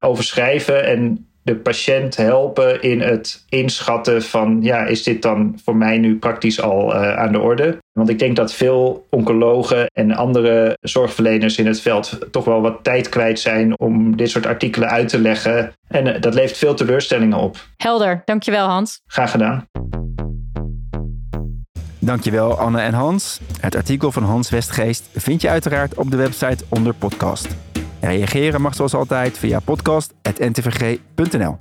over 0.00 0.24
schrijven 0.24 0.84
en 0.84 1.26
de 1.46 1.56
patiënt 1.56 2.16
helpen 2.16 2.82
in 2.82 3.00
het 3.00 3.44
inschatten 3.48 4.22
van, 4.22 4.58
ja, 4.62 4.84
is 4.84 5.02
dit 5.02 5.22
dan 5.22 5.58
voor 5.64 5.76
mij 5.76 5.98
nu 5.98 6.18
praktisch 6.18 6.60
al 6.60 6.94
eh, 6.94 7.16
aan 7.16 7.32
de 7.32 7.40
orde? 7.40 7.78
Want 7.92 8.08
ik 8.08 8.18
denk 8.18 8.36
dat 8.36 8.52
veel 8.52 9.06
oncologen 9.10 9.86
en 9.92 10.12
andere 10.12 10.76
zorgverleners 10.80 11.58
in 11.58 11.66
het 11.66 11.80
veld 11.80 12.18
toch 12.30 12.44
wel 12.44 12.60
wat 12.60 12.78
tijd 12.82 13.08
kwijt 13.08 13.40
zijn 13.40 13.78
om 13.78 14.16
dit 14.16 14.30
soort 14.30 14.46
artikelen 14.46 14.88
uit 14.88 15.08
te 15.08 15.20
leggen. 15.20 15.72
En 15.88 16.14
eh, 16.14 16.20
dat 16.20 16.34
levert 16.34 16.58
veel 16.58 16.74
teleurstellingen 16.74 17.38
op. 17.38 17.56
Helder, 17.76 18.22
dankjewel 18.24 18.66
Hans. 18.66 19.00
Graag 19.06 19.30
gedaan. 19.30 19.66
Dankjewel 21.98 22.58
Anne 22.58 22.80
en 22.80 22.94
Hans. 22.94 23.40
Het 23.60 23.76
artikel 23.76 24.12
van 24.12 24.22
Hans 24.22 24.50
Westgeest 24.50 25.08
vind 25.14 25.40
je 25.40 25.48
uiteraard 25.48 25.94
op 25.94 26.10
de 26.10 26.16
website 26.16 26.64
onder 26.68 26.94
podcast. 26.94 27.65
Reageren 28.06 28.60
mag 28.60 28.74
zoals 28.74 28.94
altijd 28.94 29.38
via 29.38 29.60
podcast.ntvg.nl. 29.60 31.56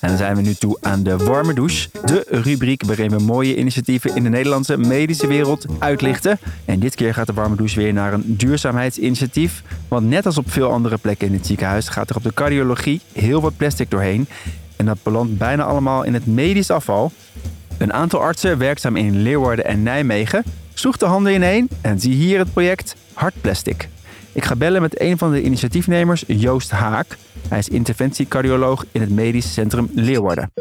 En 0.00 0.08
dan 0.08 0.16
zijn 0.16 0.36
we 0.36 0.42
nu 0.42 0.54
toe 0.54 0.78
aan 0.80 1.02
de 1.02 1.16
warme 1.16 1.54
douche. 1.54 1.88
De 2.04 2.26
rubriek 2.28 2.84
waarin 2.84 3.10
we 3.10 3.18
mooie 3.18 3.56
initiatieven 3.56 4.16
in 4.16 4.22
de 4.22 4.28
Nederlandse 4.28 4.76
medische 4.76 5.26
wereld 5.26 5.66
uitlichten. 5.78 6.38
En 6.64 6.78
dit 6.80 6.94
keer 6.94 7.14
gaat 7.14 7.26
de 7.26 7.32
warme 7.32 7.56
douche 7.56 7.80
weer 7.80 7.92
naar 7.92 8.12
een 8.12 8.36
duurzaamheidsinitiatief. 8.36 9.62
Want 9.88 10.08
net 10.08 10.26
als 10.26 10.38
op 10.38 10.50
veel 10.50 10.70
andere 10.70 10.98
plekken 10.98 11.26
in 11.26 11.32
het 11.32 11.46
ziekenhuis 11.46 11.88
gaat 11.88 12.10
er 12.10 12.16
op 12.16 12.22
de 12.22 12.34
cardiologie 12.34 13.00
heel 13.12 13.40
wat 13.40 13.56
plastic 13.56 13.90
doorheen. 13.90 14.26
En 14.76 14.86
dat 14.86 15.02
belandt 15.02 15.38
bijna 15.38 15.62
allemaal 15.62 16.02
in 16.02 16.14
het 16.14 16.26
medisch 16.26 16.70
afval. 16.70 17.12
Een 17.78 17.92
aantal 17.92 18.20
artsen 18.20 18.58
werkzaam 18.58 18.96
in 18.96 19.22
Leeuwarden 19.22 19.64
en 19.64 19.82
Nijmegen 19.82 20.44
sloeg 20.74 20.96
de 20.96 21.06
handen 21.06 21.34
ineen 21.34 21.68
en 21.80 22.00
zie 22.00 22.14
hier 22.14 22.38
het 22.38 22.52
project 22.52 22.96
Hartplastic. 23.12 23.88
Ik 24.34 24.44
ga 24.44 24.56
bellen 24.56 24.82
met 24.82 25.00
een 25.00 25.18
van 25.18 25.32
de 25.32 25.42
initiatiefnemers, 25.42 26.24
Joost 26.26 26.70
Haak. 26.70 27.16
Hij 27.48 27.58
is 27.58 27.68
interventiecardioloog 27.68 28.84
in 28.92 29.00
het 29.00 29.10
Medisch 29.10 29.52
Centrum 29.52 29.88
Leeuwarden. 29.92 30.52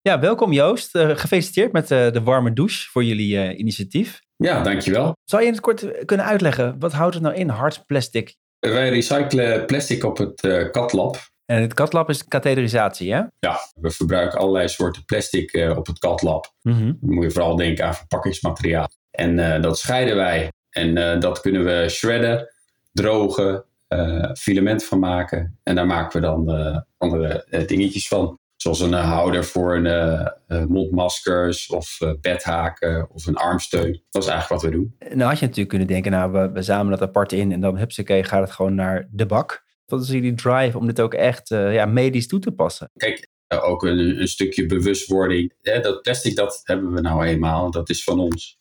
Ja, 0.00 0.20
welkom 0.20 0.52
Joost. 0.52 0.94
Eh, 0.94 1.10
gefeliciteerd 1.16 1.72
met 1.72 1.90
eh, 1.90 2.10
de 2.12 2.22
warme 2.22 2.52
douche 2.52 2.90
voor 2.90 3.04
jullie 3.04 3.38
eh, 3.38 3.58
initiatief. 3.58 4.20
Ja, 4.36 4.62
dankjewel. 4.62 5.16
Zou 5.24 5.42
je 5.42 5.48
in 5.48 5.54
het 5.54 5.62
kort 5.62 6.04
kunnen 6.04 6.26
uitleggen, 6.26 6.76
wat 6.78 6.92
houdt 6.92 7.14
het 7.14 7.22
nou 7.22 7.34
in, 7.34 7.48
hartplastic? 7.48 8.34
Wij 8.58 8.88
recyclen 8.88 9.66
plastic 9.66 10.04
op 10.04 10.18
het 10.18 10.68
katlab. 10.70 11.16
En 11.52 11.60
het 11.60 11.74
katlab 11.74 12.08
is 12.08 12.24
katheterisatie, 12.24 13.12
hè? 13.12 13.22
Ja, 13.38 13.58
we 13.80 13.90
verbruiken 13.90 14.38
allerlei 14.38 14.68
soorten 14.68 15.04
plastic 15.04 15.52
eh, 15.52 15.76
op 15.76 15.86
het 15.86 15.98
katlab. 15.98 16.52
Mhm. 16.62 16.84
Dan 16.84 17.14
moet 17.14 17.24
je 17.24 17.30
vooral 17.30 17.56
denken 17.56 17.84
aan 17.84 17.94
verpakkingsmateriaal. 17.94 18.88
En 19.10 19.38
eh, 19.38 19.62
dat 19.62 19.78
scheiden 19.78 20.16
wij. 20.16 20.52
En 20.70 20.96
eh, 20.96 21.20
dat 21.20 21.40
kunnen 21.40 21.64
we 21.64 21.88
shredden, 21.88 22.48
drogen, 22.98 23.64
eh, 23.88 24.30
filament 24.34 24.84
van 24.84 24.98
maken. 24.98 25.58
En 25.62 25.74
daar 25.74 25.86
maken 25.86 26.20
we 26.20 26.26
dan 26.26 26.50
eh, 26.50 26.78
andere 26.96 27.44
eh, 27.44 27.66
dingetjes 27.66 28.08
van. 28.08 28.38
Zoals 28.56 28.80
een 28.80 28.92
houder 28.92 29.44
voor 29.44 29.76
een, 29.76 30.68
mondmaskers 30.68 31.68
of 31.68 31.98
bedhaken 32.20 33.10
of 33.10 33.26
een 33.26 33.36
armsteun. 33.36 34.02
Dat 34.10 34.22
is 34.22 34.28
eigenlijk 34.28 34.62
wat 34.62 34.70
we 34.70 34.76
doen. 34.76 34.96
Nou 34.98 35.28
had 35.28 35.38
je 35.38 35.44
natuurlijk 35.44 35.68
kunnen 35.68 35.86
denken, 35.86 36.12
nou 36.12 36.32
we, 36.32 36.50
we 36.52 36.62
zamelen 36.62 36.98
dat 36.98 37.08
apart 37.08 37.32
in 37.32 37.52
en 37.52 37.60
dan 37.60 37.78
hupsakee 37.78 38.24
gaat 38.24 38.40
het 38.40 38.50
gewoon 38.50 38.74
naar 38.74 39.08
de 39.10 39.26
bak. 39.26 39.64
Wat 39.86 40.02
is 40.02 40.08
jullie 40.08 40.34
drive 40.34 40.78
om 40.78 40.86
dit 40.86 41.00
ook 41.00 41.14
echt 41.14 41.48
ja, 41.48 41.86
medisch 41.86 42.26
toe 42.26 42.38
te 42.38 42.52
passen? 42.52 42.90
Kijk, 42.96 43.28
ook 43.48 43.82
een, 43.82 44.20
een 44.20 44.28
stukje 44.28 44.66
bewustwording. 44.66 45.54
Hè, 45.62 45.80
dat 45.80 46.02
plastic, 46.02 46.36
dat 46.36 46.60
hebben 46.64 46.92
we 46.92 47.00
nou 47.00 47.24
eenmaal. 47.24 47.70
Dat 47.70 47.88
is 47.88 48.04
van 48.04 48.20
ons. 48.20 48.58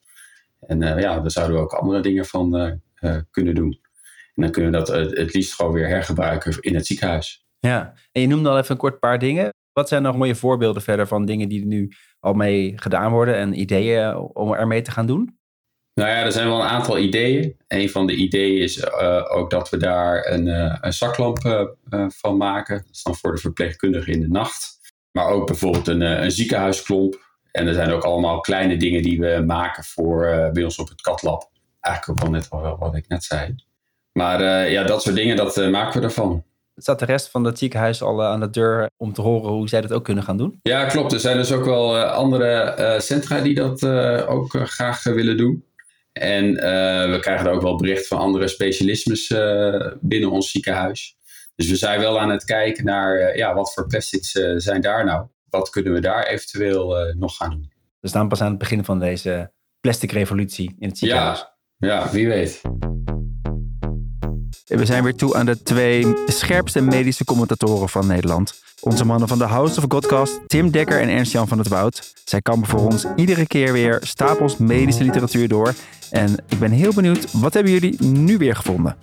En 0.59 0.79
ja, 0.79 1.19
daar 1.19 1.31
zouden 1.31 1.55
we 1.55 1.61
ook 1.61 1.73
andere 1.73 1.99
dingen 1.99 2.25
van 2.25 2.79
kunnen 3.31 3.55
doen. 3.55 3.79
En 4.37 4.43
dan 4.43 4.51
kunnen 4.51 4.71
we 4.71 4.77
dat 4.77 4.89
eh, 4.89 5.17
het 5.23 5.33
liefst 5.33 5.53
gewoon 5.53 5.71
weer 5.71 5.87
hergebruiken 5.87 6.57
in 6.59 6.75
het 6.75 6.85
ziekenhuis. 6.85 7.45
Ja, 7.59 7.93
en 8.11 8.21
je 8.21 8.27
noemde 8.27 8.49
al 8.49 8.57
even 8.57 8.71
een 8.71 8.77
kort 8.77 8.99
paar 8.99 9.19
dingen. 9.19 9.49
Wat 9.73 9.87
zijn 9.87 10.01
nog 10.01 10.17
mooie 10.17 10.35
voorbeelden 10.35 10.81
verder 10.81 11.07
van 11.07 11.25
dingen 11.25 11.49
die 11.49 11.61
er 11.61 11.67
nu 11.67 11.91
al 12.19 12.33
mee 12.33 12.73
gedaan 12.75 13.11
worden 13.11 13.35
en 13.35 13.59
ideeën 13.59 14.15
om 14.15 14.53
ermee 14.53 14.81
te 14.81 14.91
gaan 14.91 15.05
doen? 15.05 15.39
Nou 15.93 16.09
ja, 16.09 16.23
er 16.23 16.31
zijn 16.31 16.47
wel 16.47 16.61
een 16.61 16.67
aantal 16.67 16.97
ideeën. 16.97 17.57
Een 17.67 17.89
van 17.89 18.07
de 18.07 18.15
ideeën 18.15 18.61
is 18.61 18.79
eh, 18.79 19.25
ook 19.27 19.49
dat 19.49 19.69
we 19.69 19.77
daar 19.77 20.25
een, 20.25 20.47
eh, 20.47 20.77
een 20.81 20.93
zaklamp 20.93 21.37
van 22.07 22.37
maken. 22.37 22.77
Dat 22.77 22.95
is 22.95 23.03
dan 23.03 23.15
voor 23.15 23.35
de 23.35 23.41
verpleegkundige 23.41 24.11
in 24.11 24.19
de 24.21 24.27
nacht. 24.27 24.79
Maar 25.11 25.27
ook 25.27 25.47
bijvoorbeeld 25.47 25.87
een, 25.87 26.01
een 26.01 26.31
ziekenhuisklomp. 26.31 27.25
En 27.51 27.67
er 27.67 27.73
zijn 27.73 27.91
ook 27.91 28.03
allemaal 28.03 28.39
kleine 28.39 28.77
dingen 28.77 29.01
die 29.01 29.19
we 29.19 29.43
maken 29.45 29.83
voor 29.83 30.49
bij 30.53 30.63
ons 30.63 30.77
op 30.77 30.89
het 30.89 31.01
katlab. 31.01 31.51
Eigenlijk 31.79 32.19
ook 32.19 32.29
wel 32.29 32.39
net 32.39 32.49
wel 32.49 32.77
wat 32.77 32.95
ik 32.95 33.07
net 33.07 33.23
zei. 33.23 33.55
Maar 34.17 34.41
eh, 34.41 34.71
ja, 34.71 34.83
dat 34.83 35.01
soort 35.01 35.15
dingen, 35.15 35.35
dat 35.35 35.57
eh, 35.57 35.69
maken 35.69 35.99
we 35.99 36.05
ervan. 36.05 36.43
Staat 36.75 36.99
de 36.99 37.05
rest 37.05 37.29
van 37.29 37.43
het 37.43 37.57
ziekenhuis 37.57 38.01
al 38.01 38.23
aan 38.23 38.39
de 38.39 38.49
deur 38.49 38.89
om 38.97 39.13
te 39.13 39.21
horen 39.21 39.51
hoe 39.51 39.69
zij 39.69 39.81
dat 39.81 39.93
ook 39.93 40.03
kunnen 40.03 40.23
gaan 40.23 40.37
doen? 40.37 40.59
Ja, 40.61 40.85
klopt. 40.85 41.11
Er 41.11 41.19
zijn 41.19 41.37
dus 41.37 41.51
ook 41.51 41.65
wel 41.65 41.99
andere 41.99 42.95
centra 42.99 43.41
die 43.41 43.55
dat 43.55 43.85
ook 44.27 44.57
graag 44.63 45.03
willen 45.03 45.37
doen. 45.37 45.65
En 46.13 46.53
we 47.11 47.17
krijgen 47.21 47.45
er 47.45 47.51
ook 47.51 47.61
wel 47.61 47.75
bericht 47.75 48.07
van 48.07 48.17
andere 48.17 48.47
specialismes 48.47 49.27
binnen 50.01 50.31
ons 50.31 50.51
ziekenhuis. 50.51 51.17
Dus 51.55 51.69
we 51.69 51.75
zijn 51.75 51.99
wel 51.99 52.19
aan 52.19 52.29
het 52.29 52.43
kijken 52.43 52.85
naar 52.85 53.37
ja, 53.37 53.53
wat 53.53 53.73
voor 53.73 53.87
plastics 53.87 54.31
zijn 54.55 54.81
daar 54.81 55.05
nou? 55.05 55.27
Wat 55.49 55.69
kunnen 55.69 55.93
we 55.93 55.99
daar 55.99 56.27
eventueel 56.27 57.13
nog 57.17 57.35
gaan 57.35 57.49
doen? 57.49 57.71
We 57.99 58.07
staan 58.07 58.27
pas 58.27 58.41
aan 58.41 58.49
het 58.49 58.59
begin 58.59 58.83
van 58.83 58.99
deze 58.99 59.51
plastic 59.79 60.11
revolutie 60.11 60.75
in 60.79 60.87
het 60.87 60.97
ziekenhuis. 60.97 61.45
Ja, 61.77 61.87
ja 61.87 62.11
wie 62.11 62.27
weet. 62.27 62.61
We 64.67 64.85
zijn 64.85 65.03
weer 65.03 65.15
toe 65.15 65.35
aan 65.35 65.45
de 65.45 65.63
twee 65.63 66.05
scherpste 66.25 66.81
medische 66.81 67.25
commentatoren 67.25 67.89
van 67.89 68.07
Nederland. 68.07 68.61
Onze 68.81 69.05
mannen 69.05 69.27
van 69.27 69.37
de 69.37 69.43
House 69.43 69.77
of 69.77 69.85
Godcast, 69.87 70.39
Tim 70.47 70.71
Dekker 70.71 71.01
en 71.01 71.09
Ernst-Jan 71.09 71.47
van 71.47 71.57
het 71.57 71.67
Woud. 71.67 72.13
Zij 72.25 72.41
kampen 72.41 72.69
voor 72.69 72.79
ons 72.79 73.05
iedere 73.15 73.47
keer 73.47 73.73
weer 73.73 73.99
stapels 74.03 74.57
medische 74.57 75.03
literatuur 75.03 75.47
door. 75.47 75.73
En 76.11 76.35
ik 76.47 76.59
ben 76.59 76.71
heel 76.71 76.93
benieuwd, 76.93 77.31
wat 77.31 77.53
hebben 77.53 77.71
jullie 77.71 78.01
nu 78.03 78.37
weer 78.37 78.55
gevonden? 78.55 78.97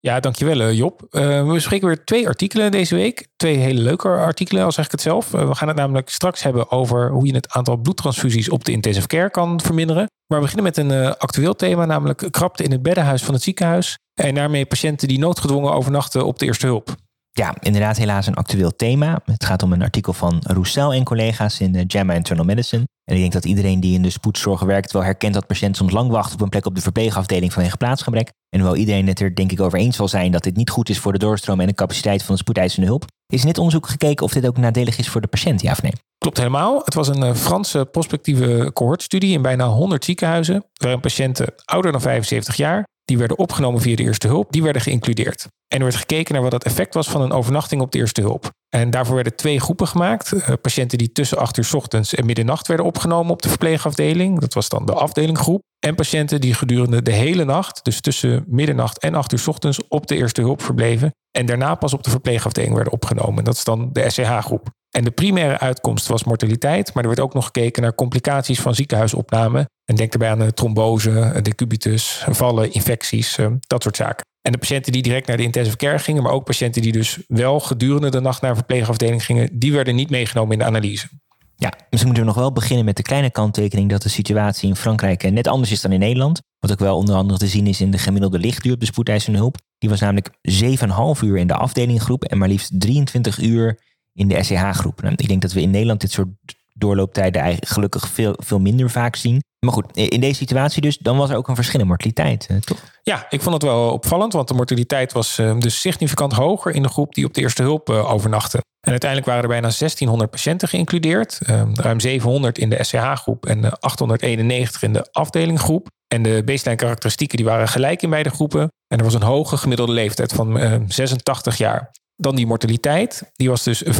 Ja, 0.00 0.20
dankjewel 0.20 0.60
eh, 0.60 0.76
Job. 0.76 1.06
Uh, 1.10 1.46
we 1.46 1.52
bespreken 1.52 1.86
weer 1.86 2.04
twee 2.04 2.28
artikelen 2.28 2.70
deze 2.70 2.94
week. 2.94 3.26
Twee 3.36 3.56
hele 3.56 3.80
leuke 3.80 4.08
artikelen, 4.08 4.64
al 4.64 4.72
zeg 4.72 4.84
ik 4.84 4.90
het 4.90 5.00
zelf. 5.00 5.34
Uh, 5.34 5.48
we 5.48 5.54
gaan 5.54 5.68
het 5.68 5.76
namelijk 5.76 6.08
straks 6.08 6.42
hebben 6.42 6.70
over 6.70 7.10
hoe 7.10 7.26
je 7.26 7.34
het 7.34 7.52
aantal 7.52 7.76
bloedtransfusies 7.76 8.48
op 8.48 8.64
de 8.64 8.72
intensive 8.72 9.06
care 9.06 9.30
kan 9.30 9.60
verminderen. 9.60 10.10
Maar 10.32 10.40
we 10.40 10.46
beginnen 10.46 10.72
met 10.74 10.92
een 10.92 11.16
actueel 11.18 11.54
thema, 11.54 11.84
namelijk 11.84 12.28
krapte 12.30 12.62
in 12.62 12.70
het 12.70 12.82
beddenhuis 12.82 13.22
van 13.22 13.34
het 13.34 13.42
ziekenhuis. 13.42 13.98
En 14.14 14.34
daarmee 14.34 14.66
patiënten 14.66 15.08
die 15.08 15.18
noodgedwongen 15.18 15.72
overnachten 15.72 16.26
op 16.26 16.38
de 16.38 16.46
eerste 16.46 16.66
hulp. 16.66 16.94
Ja, 17.30 17.54
inderdaad 17.60 17.96
helaas 17.96 18.26
een 18.26 18.34
actueel 18.34 18.76
thema. 18.76 19.20
Het 19.24 19.44
gaat 19.44 19.62
om 19.62 19.72
een 19.72 19.82
artikel 19.82 20.12
van 20.12 20.38
Roussel 20.42 20.92
en 20.92 21.04
collega's 21.04 21.60
in 21.60 21.84
JAMA 21.86 22.12
Internal 22.12 22.44
Medicine. 22.44 22.84
En 23.04 23.14
ik 23.14 23.20
denk 23.20 23.32
dat 23.32 23.44
iedereen 23.44 23.80
die 23.80 23.94
in 23.94 24.02
de 24.02 24.10
spoedzorg 24.10 24.60
werkt 24.60 24.92
wel 24.92 25.04
herkent 25.04 25.34
dat 25.34 25.46
patiënten 25.46 25.76
soms 25.76 25.92
lang 25.92 26.10
wachten 26.10 26.34
op 26.34 26.40
een 26.40 26.48
plek 26.48 26.66
op 26.66 26.74
de 26.74 26.80
verpleegafdeling 26.80 27.52
vanwege 27.52 27.76
plaatsgebrek. 27.76 28.32
En 28.48 28.60
hoewel 28.60 28.76
iedereen 28.76 29.06
het 29.06 29.20
er 29.20 29.34
denk 29.34 29.52
ik 29.52 29.60
over 29.60 29.78
eens 29.78 29.96
zal 29.96 30.08
zijn 30.08 30.32
dat 30.32 30.42
dit 30.42 30.56
niet 30.56 30.70
goed 30.70 30.88
is 30.88 30.98
voor 30.98 31.12
de 31.12 31.18
doorstroom 31.18 31.60
en 31.60 31.66
de 31.66 31.74
capaciteit 31.74 32.22
van 32.22 32.34
de 32.34 32.40
spoedeisende 32.40 32.86
hulp, 32.86 33.04
is 33.32 33.40
in 33.40 33.46
dit 33.46 33.58
onderzoek 33.58 33.86
gekeken 33.86 34.24
of 34.24 34.32
dit 34.32 34.46
ook 34.46 34.56
nadelig 34.56 34.98
is 34.98 35.08
voor 35.08 35.20
de 35.20 35.26
patiënt, 35.26 35.62
ja 35.62 35.72
of 35.72 35.82
nee? 35.82 35.92
Klopt 36.18 36.36
helemaal. 36.36 36.80
Het 36.84 36.94
was 36.94 37.08
een 37.08 37.22
eh, 37.22 37.34
Franse 37.34 37.88
prospectieve 37.90 38.70
cohortstudie 38.72 39.32
in 39.32 39.42
bijna 39.42 39.66
100 39.66 40.04
ziekenhuizen, 40.04 40.64
waarin 40.72 41.00
patiënten 41.00 41.54
ouder 41.64 41.92
dan 41.92 42.00
75 42.00 42.56
jaar 42.56 42.84
die 43.04 43.18
werden 43.18 43.38
opgenomen 43.38 43.80
via 43.80 43.96
de 43.96 44.02
eerste 44.02 44.26
hulp, 44.26 44.52
die 44.52 44.62
werden 44.62 44.82
geïncludeerd. 44.82 45.46
En 45.68 45.78
er 45.78 45.84
werd 45.84 45.96
gekeken 45.96 46.34
naar 46.34 46.42
wat 46.42 46.52
het 46.52 46.64
effect 46.64 46.94
was 46.94 47.08
van 47.08 47.20
een 47.20 47.32
overnachting 47.32 47.80
op 47.80 47.92
de 47.92 47.98
eerste 47.98 48.20
hulp. 48.20 48.50
En 48.68 48.90
daarvoor 48.90 49.14
werden 49.14 49.36
twee 49.36 49.60
groepen 49.60 49.88
gemaakt. 49.88 50.32
Uh, 50.32 50.52
patiënten 50.60 50.98
die 50.98 51.12
tussen 51.12 51.38
8 51.38 51.56
uur 51.56 51.70
ochtends 51.72 52.14
en 52.14 52.26
middernacht 52.26 52.68
werden 52.68 52.86
opgenomen 52.86 53.32
op 53.32 53.42
de 53.42 53.48
verpleegafdeling. 53.48 54.40
Dat 54.40 54.54
was 54.54 54.68
dan 54.68 54.86
de 54.86 54.92
afdelinggroep. 54.92 55.62
En 55.86 55.94
patiënten 55.94 56.40
die 56.40 56.54
gedurende 56.54 57.02
de 57.02 57.12
hele 57.12 57.44
nacht, 57.44 57.84
dus 57.84 58.00
tussen 58.00 58.44
middernacht 58.46 58.98
en 58.98 59.14
8 59.14 59.32
uur 59.32 59.44
ochtends, 59.46 59.88
op 59.88 60.06
de 60.06 60.16
eerste 60.16 60.40
hulp 60.40 60.62
verbleven. 60.62 61.10
En 61.30 61.46
daarna 61.46 61.74
pas 61.74 61.92
op 61.92 62.02
de 62.02 62.10
verpleegafdeling 62.10 62.74
werden 62.74 62.92
opgenomen. 62.92 63.44
Dat 63.44 63.54
is 63.54 63.64
dan 63.64 63.88
de 63.92 64.10
SCH-groep. 64.10 64.70
En 64.90 65.04
de 65.04 65.10
primaire 65.10 65.58
uitkomst 65.58 66.06
was 66.06 66.24
mortaliteit, 66.24 66.94
maar 66.94 67.02
er 67.02 67.08
werd 67.08 67.20
ook 67.20 67.34
nog 67.34 67.44
gekeken 67.44 67.82
naar 67.82 67.94
complicaties 67.94 68.60
van 68.60 68.74
ziekenhuisopname. 68.74 69.66
En 69.84 69.96
denk 69.96 70.18
daarbij 70.18 70.46
aan 70.46 70.52
trombose, 70.52 71.38
decubitus, 71.42 72.24
vallen, 72.28 72.72
infecties, 72.72 73.38
eh, 73.38 73.46
dat 73.66 73.82
soort 73.82 73.96
zaken. 73.96 74.24
En 74.42 74.52
de 74.52 74.58
patiënten 74.58 74.92
die 74.92 75.02
direct 75.02 75.26
naar 75.26 75.36
de 75.36 75.42
intensive 75.42 75.76
care 75.76 75.98
gingen, 75.98 76.22
maar 76.22 76.32
ook 76.32 76.44
patiënten 76.44 76.82
die 76.82 76.92
dus 76.92 77.18
wel 77.26 77.60
gedurende 77.60 78.10
de 78.10 78.20
nacht 78.20 78.40
naar 78.40 78.50
een 78.50 78.56
verpleegafdeling 78.56 79.24
gingen, 79.24 79.58
die 79.58 79.72
werden 79.72 79.94
niet 79.94 80.10
meegenomen 80.10 80.52
in 80.52 80.58
de 80.58 80.64
analyse. 80.64 81.08
Ja, 81.56 81.72
misschien 81.90 82.12
moeten 82.12 82.26
we 82.26 82.32
nog 82.32 82.34
wel 82.34 82.52
beginnen 82.52 82.84
met 82.84 82.96
de 82.96 83.02
kleine 83.02 83.30
kanttekening 83.30 83.90
dat 83.90 84.02
de 84.02 84.08
situatie 84.08 84.68
in 84.68 84.76
Frankrijk 84.76 85.30
net 85.30 85.46
anders 85.46 85.70
is 85.70 85.80
dan 85.80 85.92
in 85.92 85.98
Nederland. 85.98 86.40
Wat 86.58 86.72
ook 86.72 86.78
wel 86.78 86.96
onder 86.96 87.14
andere 87.14 87.38
te 87.38 87.46
zien 87.46 87.66
is 87.66 87.80
in 87.80 87.90
de 87.90 87.98
gemiddelde 87.98 88.38
lichtduur 88.38 88.72
op 88.72 88.80
de 88.80 88.86
spoedeisende 88.86 89.38
hulp. 89.38 89.56
Die 89.78 89.90
was 89.90 90.00
namelijk 90.00 90.30
7,5 90.40 91.22
uur 91.22 91.36
in 91.36 91.46
de 91.46 91.54
afdelinggroep 91.54 92.24
en 92.24 92.38
maar 92.38 92.48
liefst 92.48 92.80
23 92.80 93.38
uur 93.38 93.80
in 94.12 94.28
de 94.28 94.42
SCH-groep. 94.42 95.02
Nou, 95.02 95.14
ik 95.16 95.28
denk 95.28 95.42
dat 95.42 95.52
we 95.52 95.60
in 95.60 95.70
Nederland 95.70 96.00
dit 96.00 96.10
soort 96.10 96.28
doorlooptijden 96.72 97.40
eigenlijk 97.40 97.72
gelukkig 97.72 98.08
veel, 98.08 98.34
veel 98.36 98.60
minder 98.60 98.90
vaak 98.90 99.16
zien. 99.16 99.42
Maar 99.66 99.74
goed, 99.74 99.96
in 99.96 100.20
deze 100.20 100.34
situatie 100.34 100.82
dus, 100.82 100.98
dan 100.98 101.16
was 101.16 101.30
er 101.30 101.36
ook 101.36 101.48
een 101.48 101.54
verschil 101.54 101.80
in 101.80 101.86
mortaliteit, 101.86 102.46
eh, 102.46 102.56
toch? 102.56 102.78
Ja, 103.02 103.26
ik 103.28 103.40
vond 103.40 103.54
het 103.54 103.62
wel 103.62 103.92
opvallend, 103.92 104.32
want 104.32 104.48
de 104.48 104.54
mortaliteit 104.54 105.12
was 105.12 105.38
eh, 105.38 105.58
dus 105.58 105.80
significant 105.80 106.32
hoger 106.32 106.74
in 106.74 106.82
de 106.82 106.88
groep 106.88 107.14
die 107.14 107.24
op 107.24 107.34
de 107.34 107.40
eerste 107.40 107.62
hulp 107.62 107.90
uh, 107.90 108.12
overnachtte. 108.12 108.58
En 108.80 108.90
uiteindelijk 108.90 109.30
waren 109.30 109.42
er 109.42 109.48
bijna 109.48 109.68
1600 109.68 110.30
patiënten 110.30 110.68
geïncludeerd, 110.68 111.38
ruim 111.74 112.00
700 112.00 112.58
in 112.58 112.70
de 112.70 112.84
SCH-groep 112.84 113.46
en 113.46 113.80
891 113.80 114.82
in 114.82 114.92
de 114.92 115.08
afdelinggroep. 115.12 115.86
En 116.14 116.22
de 116.22 116.42
baseline 116.44 116.76
karakteristieken 116.76 117.36
die 117.36 117.46
waren 117.46 117.68
gelijk 117.68 118.02
in 118.02 118.10
beide 118.10 118.30
groepen. 118.30 118.60
En 118.86 118.98
er 118.98 119.04
was 119.04 119.14
een 119.14 119.22
hoge 119.22 119.56
gemiddelde 119.56 119.92
leeftijd 119.92 120.32
van 120.32 120.58
86 120.88 121.58
jaar. 121.58 121.90
Dan 122.22 122.36
die 122.36 122.46
mortaliteit, 122.46 123.32
die 123.34 123.48
was 123.48 123.62
dus 123.62 123.84
15,7% 123.84 123.90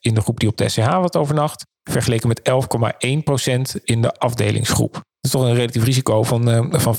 in 0.00 0.14
de 0.14 0.20
groep 0.20 0.40
die 0.40 0.48
op 0.48 0.56
de 0.56 0.68
SCH 0.68 0.86
had 0.86 1.16
overnacht, 1.16 1.66
vergeleken 1.90 2.28
met 2.28 2.40
11,1% 3.78 3.84
in 3.84 4.02
de 4.02 4.12
afdelingsgroep. 4.12 4.92
Dat 4.92 5.02
is 5.20 5.30
toch 5.30 5.42
een 5.42 5.54
relatief 5.54 5.84
risico 5.84 6.22
van, 6.22 6.48
uh, 6.48 6.80
van 6.80 6.96
40%. 6.96 6.98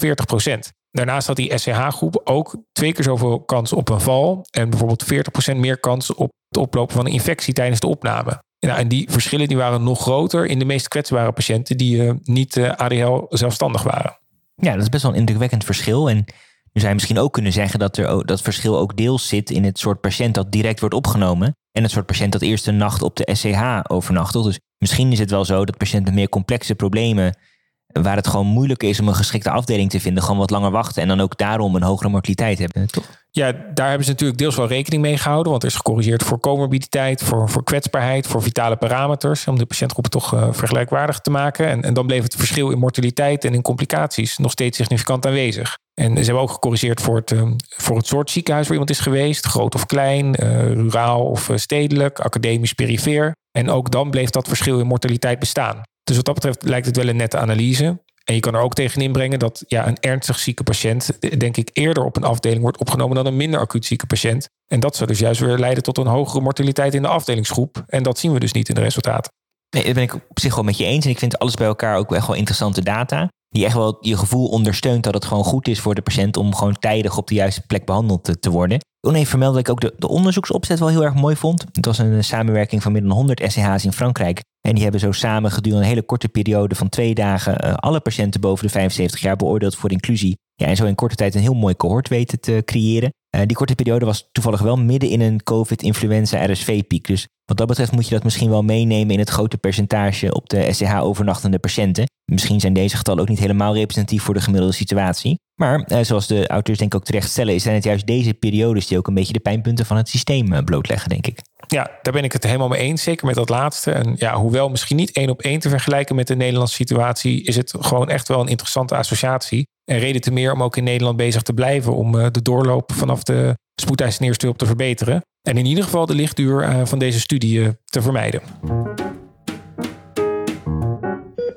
Daarnaast 0.92 1.28
had 1.28 1.36
die 1.36 1.58
SCH-groep 1.58 2.22
ook 2.24 2.58
twee 2.72 2.94
keer 2.94 3.04
zoveel 3.04 3.40
kans 3.40 3.74
op 3.74 3.90
een 3.90 4.02
val 4.02 4.46
en 4.52 4.70
bijvoorbeeld 4.70 5.06
40% 5.54 5.58
meer 5.58 5.80
kans 5.80 6.14
op 6.14 6.30
het 6.48 6.58
oplopen 6.58 6.96
van 6.96 7.06
een 7.06 7.12
infectie 7.12 7.54
tijdens 7.54 7.80
de 7.80 7.88
opname. 7.88 8.44
Nou, 8.60 8.80
en 8.80 8.88
die 8.88 9.12
verschillen 9.12 9.48
die 9.48 9.58
waren 9.58 9.84
nog 9.84 10.02
groter 10.02 10.46
in 10.46 10.60
de 10.60 10.66
meest 10.66 10.88
kwetsbare 10.88 11.32
patiënten 11.32 11.78
die 11.78 11.96
uh, 11.96 12.12
niet 12.24 12.58
eh, 12.58 12.72
ADL 12.72 13.26
zelfstandig 13.30 13.84
waren. 13.84 14.20
Ja, 14.56 14.74
dat 14.74 14.82
is 14.82 14.90
best 14.90 15.04
wel 15.04 15.12
een 15.12 15.18
indrukwekkend 15.18 15.64
verschil. 15.64 16.10
En 16.10 16.26
je 16.72 16.80
zou 16.80 16.94
misschien 16.94 17.20
ook 17.20 17.34
kunnen 17.34 17.54
zeggen 17.54 17.80
dat 17.80 17.98
er 17.98 18.26
dat 18.26 18.42
verschil 18.42 18.78
ook 18.78 18.98
deels 18.98 19.28
zit 19.28 19.50
in 19.50 19.64
het 19.64 19.80
soort 19.80 20.02
patiënt 20.02 20.36
dat 20.36 20.52
direct 20.52 20.80
wordt 20.80 20.96
opgenomen. 20.96 21.56
En 21.72 21.84
het 21.84 21.92
soort 21.92 22.06
patiënt 22.06 22.32
dat 22.32 22.42
eerst 22.42 22.68
een 22.68 22.78
nacht 22.78 23.02
op 23.02 23.16
de 23.16 23.30
SCH 23.34 23.80
overnacht. 23.88 24.34
Dus 24.34 24.60
misschien 24.78 25.12
is 25.12 25.20
het 25.20 25.30
wel 25.30 25.46
zo 25.46 25.66
dat 25.66 25.78
patiënten 25.78 26.04
met 26.04 26.14
meer 26.14 26.30
complexe 26.30 26.76
problemen, 26.76 27.38
waar 27.86 28.16
het 28.16 28.28
gewoon 28.28 28.48
moeilijk 28.48 28.84
is 28.84 29.00
om 29.00 29.08
een 29.08 29.16
geschikte 29.16 29.50
afdeling 29.50 29.90
te 29.90 30.00
vinden, 30.00 30.24
gewoon 30.24 30.38
wat 30.38 30.50
langer 30.50 30.72
wachten. 30.72 31.02
En 31.02 31.08
dan 31.08 31.20
ook 31.20 31.38
daarom 31.38 31.76
een 31.76 31.84
hogere 31.84 32.10
mortaliteit 32.10 32.60
hebben, 32.60 32.88
toch? 32.88 33.19
Ja, 33.32 33.52
daar 33.74 33.88
hebben 33.88 34.06
ze 34.06 34.12
natuurlijk 34.12 34.40
deels 34.40 34.56
wel 34.56 34.68
rekening 34.68 35.02
mee 35.02 35.18
gehouden. 35.18 35.52
Want 35.52 35.64
er 35.64 35.70
is 35.70 35.76
gecorrigeerd 35.76 36.24
voor 36.24 36.40
comorbiditeit, 36.40 37.24
voor, 37.24 37.50
voor 37.50 37.64
kwetsbaarheid, 37.64 38.28
voor 38.28 38.42
vitale 38.42 38.76
parameters. 38.76 39.48
Om 39.48 39.58
de 39.58 39.66
patiëntgroepen 39.66 40.12
toch 40.12 40.34
uh, 40.34 40.48
vergelijkwaardig 40.52 41.20
te 41.20 41.30
maken. 41.30 41.68
En, 41.68 41.82
en 41.82 41.94
dan 41.94 42.08
bleef 42.08 42.24
het 42.24 42.36
verschil 42.36 42.72
in 42.72 42.80
mortaliteit 42.80 43.46
en 43.46 43.54
in 43.54 43.62
complicaties 43.62 44.38
nog 44.38 44.52
steeds 44.52 44.78
significant 44.78 45.26
aanwezig. 45.26 45.78
En 45.94 46.18
ze 46.18 46.24
hebben 46.24 46.42
ook 46.42 46.52
gecorrigeerd 46.52 47.02
voor 47.02 47.16
het, 47.16 47.32
uh, 47.32 47.52
voor 47.60 47.98
het 47.98 48.08
soort 48.08 48.32
ziekenhuis 48.32 48.66
waar 48.66 48.78
iemand 48.78 48.98
is 48.98 49.00
geweest. 49.00 49.46
Groot 49.46 49.76
of 49.76 49.86
klein, 49.86 50.44
uh, 50.44 50.72
ruraal 50.72 51.26
of 51.26 51.52
stedelijk, 51.56 52.20
academisch, 52.20 52.74
perifeer. 52.74 53.36
En 53.52 53.70
ook 53.70 53.92
dan 53.92 54.10
bleef 54.10 54.30
dat 54.30 54.48
verschil 54.48 54.80
in 54.80 54.88
mortaliteit 54.88 55.40
bestaan. 55.40 55.82
Dus 56.04 56.16
wat 56.16 56.26
dat 56.26 56.36
betreft 56.36 56.64
lijkt 56.64 56.86
het 56.86 56.96
wel 56.96 57.08
een 57.08 57.16
nette 57.16 57.38
analyse. 57.38 58.00
En 58.30 58.36
je 58.36 58.42
kan 58.42 58.56
er 58.56 58.62
ook 58.62 58.74
tegen 58.74 59.02
inbrengen 59.02 59.40
dat 59.40 59.64
ja, 59.68 59.88
een 59.88 59.98
ernstig 60.00 60.40
zieke 60.40 60.64
patiënt, 60.64 61.20
denk 61.40 61.58
ik, 61.58 61.70
eerder 61.74 62.04
op 62.04 62.16
een 62.16 62.24
afdeling 62.24 62.62
wordt 62.62 62.78
opgenomen 62.78 63.16
dan 63.16 63.26
een 63.26 63.36
minder 63.36 63.60
acuut 63.60 63.86
zieke 63.86 64.06
patiënt. 64.06 64.50
En 64.68 64.80
dat 64.80 64.96
zou 64.96 65.10
dus 65.10 65.20
juist 65.20 65.40
weer 65.40 65.58
leiden 65.58 65.84
tot 65.84 65.98
een 65.98 66.08
hogere 66.08 66.42
mortaliteit 66.42 66.94
in 66.94 67.02
de 67.02 67.08
afdelingsgroep. 67.08 67.84
En 67.88 68.04
dat 68.04 68.20
zien 68.20 68.34
we 68.34 68.40
dus 68.40 68.52
niet 68.52 68.70
in 68.70 68.76
de 68.76 68.82
resultaten. 68.82 69.32
Nee, 69.70 69.84
dat 69.84 69.94
ben 69.94 70.04
ik 70.04 70.14
op 70.14 70.40
zich 70.40 70.56
wel 70.56 70.64
met 70.64 70.78
je 70.78 70.86
eens. 70.86 71.06
En 71.06 71.12
ik 71.12 71.20
vind 71.20 71.40
alles 71.40 71.56
bij 71.56 71.68
elkaar 71.68 71.98
ook 71.98 72.14
echt 72.14 72.28
wel 72.28 72.36
interessante 72.36 72.84
data. 72.84 73.30
Die 73.50 73.66
echt 73.66 73.74
wel 73.74 73.98
je 74.02 74.18
gevoel 74.18 74.48
ondersteunt 74.48 75.04
dat 75.04 75.14
het 75.14 75.26
gewoon 75.26 75.44
goed 75.44 75.68
is 75.68 75.80
voor 75.80 75.96
de 75.96 76.02
patiënt 76.02 76.38
om 76.38 76.56
gewoon 76.56 76.80
tijdig 76.80 77.18
op 77.18 77.28
de 77.28 77.36
juiste 77.36 77.66
plek 77.68 77.86
behandeld 77.86 78.24
te, 78.24 78.40
te 78.40 78.50
worden. 78.50 78.80
Even 79.02 79.26
vermelden 79.26 79.64
dat 79.64 79.68
ik 79.68 79.86
ook 79.86 79.92
de, 79.92 80.00
de 80.00 80.08
onderzoeksopzet 80.08 80.80
wel 80.80 80.88
heel 80.88 81.04
erg 81.04 81.14
mooi 81.14 81.36
vond. 81.36 81.66
Het 81.72 81.86
was 81.86 81.98
een 81.98 82.24
samenwerking 82.24 82.82
van 82.84 82.92
meer 82.92 83.02
dan 83.02 83.12
100 83.12 83.42
SCH's 83.52 83.86
in 83.86 83.94
Frankrijk. 83.94 84.42
En 84.62 84.74
die 84.74 84.84
hebben 84.84 85.02
zo 85.02 85.12
samen 85.12 85.52
gedurende 85.52 85.84
een 85.84 85.90
hele 85.90 86.06
korte 86.06 86.30
periode 86.30 86.76
van 86.76 86.90
twee 86.90 87.14
dagen 87.14 87.66
uh, 87.66 87.74
alle 87.74 88.00
patiënten 88.00 88.42
boven 88.42 88.66
de 88.66 88.72
75 88.72 89.20
jaar 89.20 89.36
beoordeeld 89.36 89.76
voor 89.76 89.92
inclusie. 89.92 90.38
Ja, 90.56 90.66
en 90.66 90.76
zo 90.76 90.86
in 90.86 90.96
korte 90.96 91.16
tijd 91.16 91.36
een 91.36 91.42
heel 91.42 91.54
mooi 91.54 91.76
cohort 91.76 92.08
weten 92.08 92.40
te 92.40 92.62
creëren. 92.66 93.10
Uh, 93.36 93.42
die 93.46 93.58
korte 93.58 93.76
periode 93.76 94.06
was 94.06 94.30
toevallig 94.32 94.62
wel 94.62 94.78
midden 94.78 95.10
in 95.10 95.22
een 95.22 95.44
COVID-influenza-RSV-piek. 95.44 97.08
Dus 97.08 97.28
wat 97.46 97.58
dat 97.58 97.68
betreft 97.68 97.92
moet 97.92 98.08
je 98.08 98.14
dat 98.14 98.24
misschien 98.24 98.50
wel 98.50 98.64
meenemen 98.64 99.14
in 99.14 99.20
het 99.20 99.30
grote 99.30 99.58
percentage 99.58 100.34
op 100.34 100.50
de 100.50 100.74
SCH-overnachtende 100.74 101.60
patiënten. 101.60 102.10
Misschien 102.26 102.60
zijn 102.60 102.74
deze 102.74 102.98
getallen 102.98 103.22
ook 103.22 103.30
niet 103.30 103.40
helemaal 103.40 103.74
representatief 103.74 104.24
voor 104.24 104.34
de 104.34 104.42
gemiddelde 104.42 104.74
situatie. 104.74 105.40
Maar 105.56 105.86
uh, 105.88 106.00
zoals 106.02 106.28
de 106.28 106.48
auteurs 106.48 106.78
denk 106.78 106.94
ik 106.94 107.00
ook 107.00 107.06
terecht 107.06 107.30
stellen, 107.30 107.62
zijn 107.62 107.76
het 107.76 107.84
juist 107.84 108.08
deze 108.08 108.34
periodes 108.34 108.88
die 108.88 108.98
ook 108.98 109.08
een 109.08 109.14
beetje 109.14 109.34
de 109.34 109.40
pijnpunten 109.40 109.86
van 109.86 109.98
het 109.98 110.10
systeem 110.10 110.64
blootleggen, 110.66 111.10
denk 111.10 111.28
ik. 111.28 111.40
Ja, 111.72 111.92
daar 112.02 112.14
ben 112.14 112.24
ik 112.24 112.32
het 112.32 112.44
helemaal 112.44 112.68
mee 112.68 112.80
eens. 112.80 113.04
Zeker 113.04 113.26
met 113.26 113.36
dat 113.36 113.50
laatste. 113.50 113.92
En 113.92 114.16
ja, 114.18 114.36
hoewel 114.36 114.70
misschien 114.70 114.96
niet 114.96 115.12
één 115.12 115.30
op 115.30 115.42
één 115.42 115.60
te 115.60 115.70
vergelijken 115.70 116.16
met 116.16 116.28
de 116.28 116.36
Nederlandse 116.36 116.76
situatie, 116.76 117.44
is 117.44 117.56
het 117.56 117.74
gewoon 117.80 118.10
echt 118.10 118.28
wel 118.28 118.40
een 118.40 118.48
interessante 118.48 118.96
associatie. 118.96 119.68
En 119.92 120.00
reden 120.00 120.22
te 120.22 120.32
meer 120.32 120.54
om 120.54 120.64
ook 120.64 120.78
in 120.78 120.84
Nederland 120.84 121.18
bezig 121.18 121.42
te 121.42 121.54
blijven 121.54 121.96
om 121.96 122.12
de 122.12 122.42
doorloop 122.42 122.92
vanaf 122.94 123.24
de 123.24 123.58
spoedeisende 123.82 124.36
hulp 124.38 124.58
te 124.58 124.66
verbeteren. 124.66 125.22
En 125.42 125.58
in 125.58 125.66
ieder 125.66 125.84
geval 125.84 126.06
de 126.06 126.16
lichtduur 126.16 126.88
van 126.88 127.00
deze 127.00 127.20
studie 127.20 127.78
te 127.86 128.02
vermijden. 128.02 128.42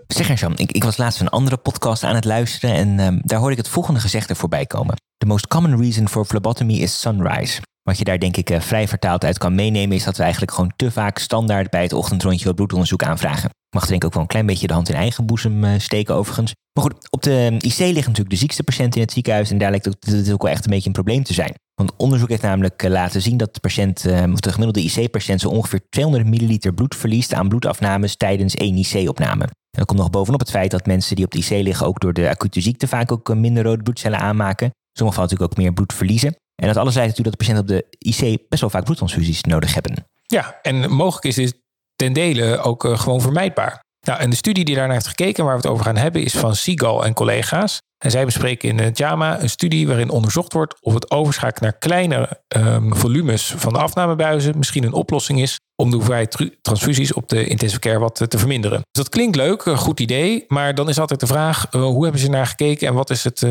Zeg 0.06 0.28
eens, 0.28 0.42
ik, 0.42 0.72
ik, 0.72 0.84
was 0.84 0.96
laatst 0.96 1.20
een 1.20 1.28
andere 1.28 1.56
podcast 1.56 2.04
aan 2.04 2.14
het 2.14 2.24
luisteren 2.24 2.74
en 2.74 3.00
um, 3.00 3.20
daar 3.24 3.38
hoorde 3.38 3.52
ik 3.52 3.58
het 3.58 3.68
volgende 3.68 4.00
gezegde 4.00 4.34
voorbij 4.34 4.66
komen. 4.66 4.96
The 5.16 5.26
most 5.26 5.46
common 5.46 5.80
reason 5.80 6.08
for 6.08 6.26
phlebotomy 6.26 6.74
is 6.74 7.00
sunrise. 7.00 7.60
Wat 7.82 7.98
je 7.98 8.04
daar 8.04 8.18
denk 8.18 8.36
ik 8.36 8.50
uh, 8.50 8.60
vrij 8.60 8.88
vertaald 8.88 9.24
uit 9.24 9.38
kan 9.38 9.54
meenemen 9.54 9.96
is 9.96 10.04
dat 10.04 10.16
we 10.16 10.22
eigenlijk 10.22 10.52
gewoon 10.52 10.72
te 10.76 10.90
vaak 10.90 11.18
standaard 11.18 11.70
bij 11.70 11.82
het 11.82 11.92
ochtendrondje 11.92 12.44
wat 12.44 12.54
bloedonderzoek 12.54 13.02
aanvragen. 13.02 13.50
Mag 13.76 13.86
denk 13.86 14.00
ik 14.02 14.04
ook 14.06 14.12
wel 14.12 14.22
een 14.22 14.28
klein 14.28 14.46
beetje 14.46 14.66
de 14.66 14.72
hand 14.72 14.88
in 14.88 14.94
eigen 14.94 15.26
boezem 15.26 15.64
uh, 15.64 15.78
steken 15.78 16.14
overigens. 16.14 16.52
Maar 16.72 16.84
goed, 16.84 17.10
op 17.10 17.22
de 17.22 17.56
IC 17.58 17.78
liggen 17.78 17.94
natuurlijk 17.94 18.30
de 18.30 18.36
ziekste 18.36 18.62
patiënten 18.62 18.94
in 18.94 19.02
het 19.02 19.12
ziekenhuis 19.12 19.50
en 19.50 19.58
daar 19.58 19.70
lijkt 19.70 19.84
het 19.84 20.32
ook 20.32 20.42
wel 20.42 20.50
echt 20.50 20.64
een 20.64 20.70
beetje 20.70 20.86
een 20.86 20.92
probleem 20.92 21.22
te 21.22 21.32
zijn. 21.32 21.54
Want 21.74 21.92
onderzoek 21.96 22.28
heeft 22.28 22.42
namelijk 22.42 22.82
uh, 22.82 22.90
laten 22.90 23.22
zien 23.22 23.36
dat 23.36 23.54
de 23.54 23.60
patiënt, 23.60 24.06
of 24.32 24.40
de 24.40 24.52
gemiddelde 24.52 24.82
IC-patiënt 24.82 25.40
zo 25.40 25.48
ongeveer 25.48 25.80
200 25.88 26.26
milliliter 26.28 26.74
bloed 26.74 26.96
verliest 26.96 27.34
aan 27.34 27.48
bloedafnames 27.48 28.16
tijdens 28.16 28.54
één 28.54 28.76
IC-opname. 28.76 29.44
En 29.44 29.78
dat 29.78 29.86
komt 29.86 29.98
nog 29.98 30.10
bovenop 30.10 30.40
het 30.40 30.50
feit 30.50 30.70
dat 30.70 30.86
mensen 30.86 31.16
die 31.16 31.24
op 31.24 31.30
de 31.30 31.38
IC 31.38 31.50
liggen 31.50 31.86
ook 31.86 32.00
door 32.00 32.12
de 32.12 32.28
acute 32.28 32.60
ziekte 32.60 32.88
vaak 32.88 33.12
ook 33.12 33.34
minder 33.34 33.64
rode 33.64 33.82
bloedcellen 33.82 34.18
aanmaken. 34.18 34.70
Sommigen 34.92 35.20
van 35.20 35.30
natuurlijk 35.30 35.52
ook 35.52 35.64
meer 35.64 35.72
bloed 35.72 35.92
verliezen. 35.92 36.34
En 36.62 36.68
dat 36.68 36.76
alles 36.76 36.94
leidt 36.94 37.16
natuurlijk 37.16 37.38
dat 37.38 37.46
patiënten 37.46 37.76
op 37.76 37.90
de 37.90 37.96
IC 37.98 38.48
best 38.48 38.60
wel 38.60 38.70
vaak 38.70 38.84
bloedtransfusies 38.84 39.42
nodig 39.42 39.74
hebben. 39.74 40.06
Ja, 40.26 40.58
en 40.62 40.90
mogelijk 40.90 41.24
is 41.24 41.34
dit 41.34 41.60
ten 41.96 42.12
dele 42.12 42.58
ook 42.58 42.84
uh, 42.84 42.98
gewoon 42.98 43.20
vermijdbaar. 43.20 43.80
Nou, 44.06 44.20
en 44.20 44.30
de 44.30 44.36
studie 44.36 44.64
die 44.64 44.74
daarnaar 44.74 44.94
heeft 44.94 45.06
gekeken, 45.06 45.44
waar 45.44 45.56
we 45.56 45.60
het 45.60 45.70
over 45.70 45.84
gaan 45.84 45.96
hebben, 45.96 46.22
is 46.22 46.34
van 46.34 46.56
Seagal 46.56 47.04
en 47.04 47.14
collega's. 47.14 47.78
En 48.04 48.10
zij 48.10 48.24
bespreken 48.24 48.68
in 48.68 48.78
het 48.78 48.98
JAMA 48.98 49.40
een 49.40 49.50
studie 49.50 49.86
waarin 49.86 50.10
onderzocht 50.10 50.52
wordt 50.52 50.82
of 50.82 50.94
het 50.94 51.10
overschakelen 51.10 51.70
naar 51.70 51.78
kleinere 51.78 52.42
um, 52.56 52.96
volumes 52.96 53.54
van 53.56 53.72
de 53.72 53.78
afnamebuizen 53.78 54.58
misschien 54.58 54.84
een 54.84 54.92
oplossing 54.92 55.40
is 55.40 55.56
om 55.76 55.90
de 55.90 55.96
hoeveelheid 55.96 56.50
transfusies 56.60 57.12
op 57.12 57.28
de 57.28 57.46
intensive 57.46 57.80
care 57.80 57.98
wat 57.98 58.30
te 58.30 58.38
verminderen. 58.38 58.78
Dus 58.78 59.02
dat 59.02 59.08
klinkt 59.08 59.36
leuk, 59.36 59.64
een 59.64 59.76
goed 59.76 60.00
idee, 60.00 60.44
maar 60.48 60.74
dan 60.74 60.88
is 60.88 60.98
altijd 60.98 61.20
de 61.20 61.26
vraag, 61.26 61.66
uh, 61.70 61.82
hoe 61.82 62.02
hebben 62.02 62.20
ze 62.20 62.28
naar 62.28 62.46
gekeken 62.46 62.88
en 62.88 62.94
wat 62.94 63.10
is 63.10 63.24
het 63.24 63.46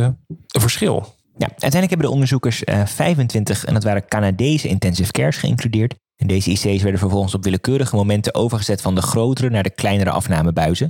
verschil? 0.47 1.19
Ja, 1.41 1.47
uiteindelijk 1.47 1.89
hebben 1.89 2.07
de 2.07 2.13
onderzoekers 2.13 2.63
uh, 2.63 2.85
25, 2.85 3.65
en 3.65 3.73
dat 3.73 3.83
waren 3.83 4.07
Canadese 4.07 4.67
intensive 4.67 5.11
cares 5.11 5.37
geïncludeerd. 5.37 5.95
En 6.15 6.27
deze 6.27 6.49
IC's 6.51 6.81
werden 6.81 6.99
vervolgens 6.99 7.33
op 7.33 7.43
willekeurige 7.43 7.95
momenten 7.95 8.35
overgezet 8.35 8.81
van 8.81 8.95
de 8.95 9.01
grotere 9.01 9.49
naar 9.49 9.63
de 9.63 9.69
kleinere 9.69 10.09
afnamebuizen. 10.09 10.89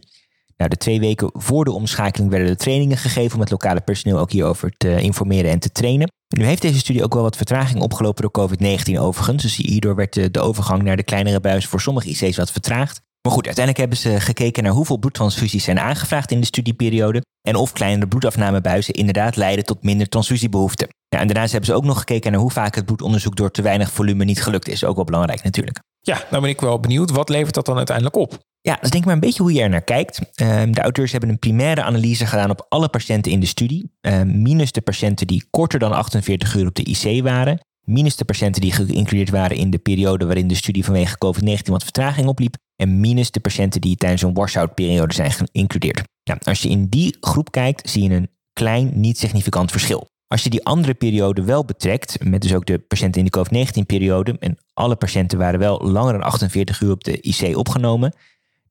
Nou, 0.57 0.69
de 0.69 0.77
twee 0.77 0.99
weken 0.99 1.29
voor 1.33 1.65
de 1.65 1.71
omschakeling 1.71 2.29
werden 2.29 2.47
de 2.47 2.55
trainingen 2.55 2.97
gegeven 2.97 3.35
om 3.35 3.41
het 3.41 3.51
lokale 3.51 3.81
personeel 3.81 4.19
ook 4.19 4.31
hierover 4.31 4.73
te 4.77 5.01
informeren 5.01 5.51
en 5.51 5.59
te 5.59 5.71
trainen. 5.71 6.11
Nu 6.27 6.45
heeft 6.45 6.61
deze 6.61 6.79
studie 6.79 7.03
ook 7.03 7.13
wel 7.13 7.23
wat 7.23 7.37
vertraging 7.37 7.81
opgelopen 7.81 8.29
door 8.31 8.49
COVID-19 8.49 8.99
overigens. 8.99 9.43
Dus 9.43 9.55
hierdoor 9.55 9.95
werd 9.95 10.13
de, 10.13 10.31
de 10.31 10.39
overgang 10.39 10.81
naar 10.83 10.97
de 10.97 11.03
kleinere 11.03 11.39
buizen 11.39 11.69
voor 11.69 11.81
sommige 11.81 12.09
IC's 12.09 12.37
wat 12.37 12.51
vertraagd. 12.51 13.01
Maar 13.21 13.33
goed, 13.33 13.45
uiteindelijk 13.45 13.77
hebben 13.77 13.97
ze 13.97 14.19
gekeken 14.19 14.63
naar 14.63 14.71
hoeveel 14.71 14.97
bloedtransfusies 14.97 15.63
zijn 15.63 15.79
aangevraagd 15.79 16.31
in 16.31 16.39
de 16.39 16.45
studieperiode. 16.45 17.21
En 17.41 17.55
of 17.55 17.71
kleinere 17.71 18.07
bloedafnamebuizen 18.07 18.93
inderdaad 18.93 19.35
leiden 19.35 19.65
tot 19.65 19.83
minder 19.83 20.09
transfusiebehoeften. 20.09 20.87
Ja, 21.07 21.19
en 21.19 21.27
daarnaast 21.27 21.51
hebben 21.51 21.69
ze 21.69 21.75
ook 21.75 21.83
nog 21.83 21.97
gekeken 21.99 22.31
naar 22.31 22.41
hoe 22.41 22.51
vaak 22.51 22.75
het 22.75 22.85
bloedonderzoek 22.85 23.35
door 23.35 23.51
te 23.51 23.61
weinig 23.61 23.91
volume 23.91 24.23
niet 24.25 24.43
gelukt 24.43 24.67
is. 24.67 24.83
Ook 24.83 24.95
wel 24.95 25.05
belangrijk 25.05 25.43
natuurlijk. 25.43 25.79
Ja, 25.99 26.23
nou 26.29 26.41
ben 26.41 26.51
ik 26.51 26.61
wel 26.61 26.79
benieuwd. 26.79 27.11
Wat 27.11 27.29
levert 27.29 27.53
dat 27.53 27.65
dan 27.65 27.77
uiteindelijk 27.77 28.15
op? 28.15 28.37
Ja, 28.61 28.73
dat 28.73 28.83
is 28.83 28.89
denk 28.89 29.03
ik 29.03 29.05
maar 29.05 29.13
een 29.13 29.19
beetje 29.19 29.41
hoe 29.43 29.53
je 29.53 29.61
er 29.61 29.69
naar 29.69 29.81
kijkt. 29.81 30.19
Ehm, 30.33 30.71
de 30.71 30.81
auteurs 30.81 31.11
hebben 31.11 31.29
een 31.29 31.39
primaire 31.39 31.83
analyse 31.83 32.25
gedaan 32.25 32.49
op 32.49 32.65
alle 32.69 32.89
patiënten 32.89 33.31
in 33.31 33.39
de 33.39 33.45
studie. 33.45 33.91
Ehm, 34.01 34.41
minus 34.41 34.71
de 34.71 34.81
patiënten 34.81 35.27
die 35.27 35.47
korter 35.49 35.79
dan 35.79 35.91
48 35.91 36.55
uur 36.55 36.67
op 36.67 36.75
de 36.75 36.83
IC 36.83 37.23
waren. 37.23 37.59
Minus 37.85 38.15
de 38.15 38.25
patiënten 38.25 38.61
die 38.61 38.71
geïncludeerd 38.71 39.29
waren 39.29 39.57
in 39.57 39.69
de 39.69 39.77
periode 39.77 40.25
waarin 40.25 40.47
de 40.47 40.55
studie 40.55 40.85
vanwege 40.85 41.17
COVID-19 41.25 41.57
wat 41.63 41.83
vertraging 41.83 42.27
opliep. 42.27 42.55
En 42.75 42.99
minus 42.99 43.31
de 43.31 43.39
patiënten 43.39 43.81
die 43.81 43.95
tijdens 43.95 44.21
een 44.21 44.33
washout 44.33 44.73
periode 44.73 45.13
zijn 45.13 45.31
geïncludeerd. 45.31 46.01
Nou, 46.23 46.39
als 46.43 46.61
je 46.61 46.69
in 46.69 46.87
die 46.87 47.17
groep 47.19 47.51
kijkt, 47.51 47.89
zie 47.89 48.03
je 48.03 48.15
een 48.15 48.29
klein, 48.53 48.91
niet 48.93 49.17
significant 49.17 49.71
verschil. 49.71 50.09
Als 50.27 50.43
je 50.43 50.49
die 50.49 50.65
andere 50.65 50.93
periode 50.93 51.43
wel 51.43 51.65
betrekt, 51.65 52.23
met 52.23 52.41
dus 52.41 52.53
ook 52.53 52.65
de 52.65 52.79
patiënten 52.79 53.21
in 53.21 53.29
de 53.31 53.37
COVID-19-periode, 53.37 54.35
en 54.39 54.57
alle 54.73 54.95
patiënten 54.95 55.37
waren 55.37 55.59
wel 55.59 55.81
langer 55.81 56.13
dan 56.13 56.21
48 56.21 56.81
uur 56.81 56.91
op 56.91 57.03
de 57.03 57.21
IC 57.21 57.57
opgenomen, 57.57 58.13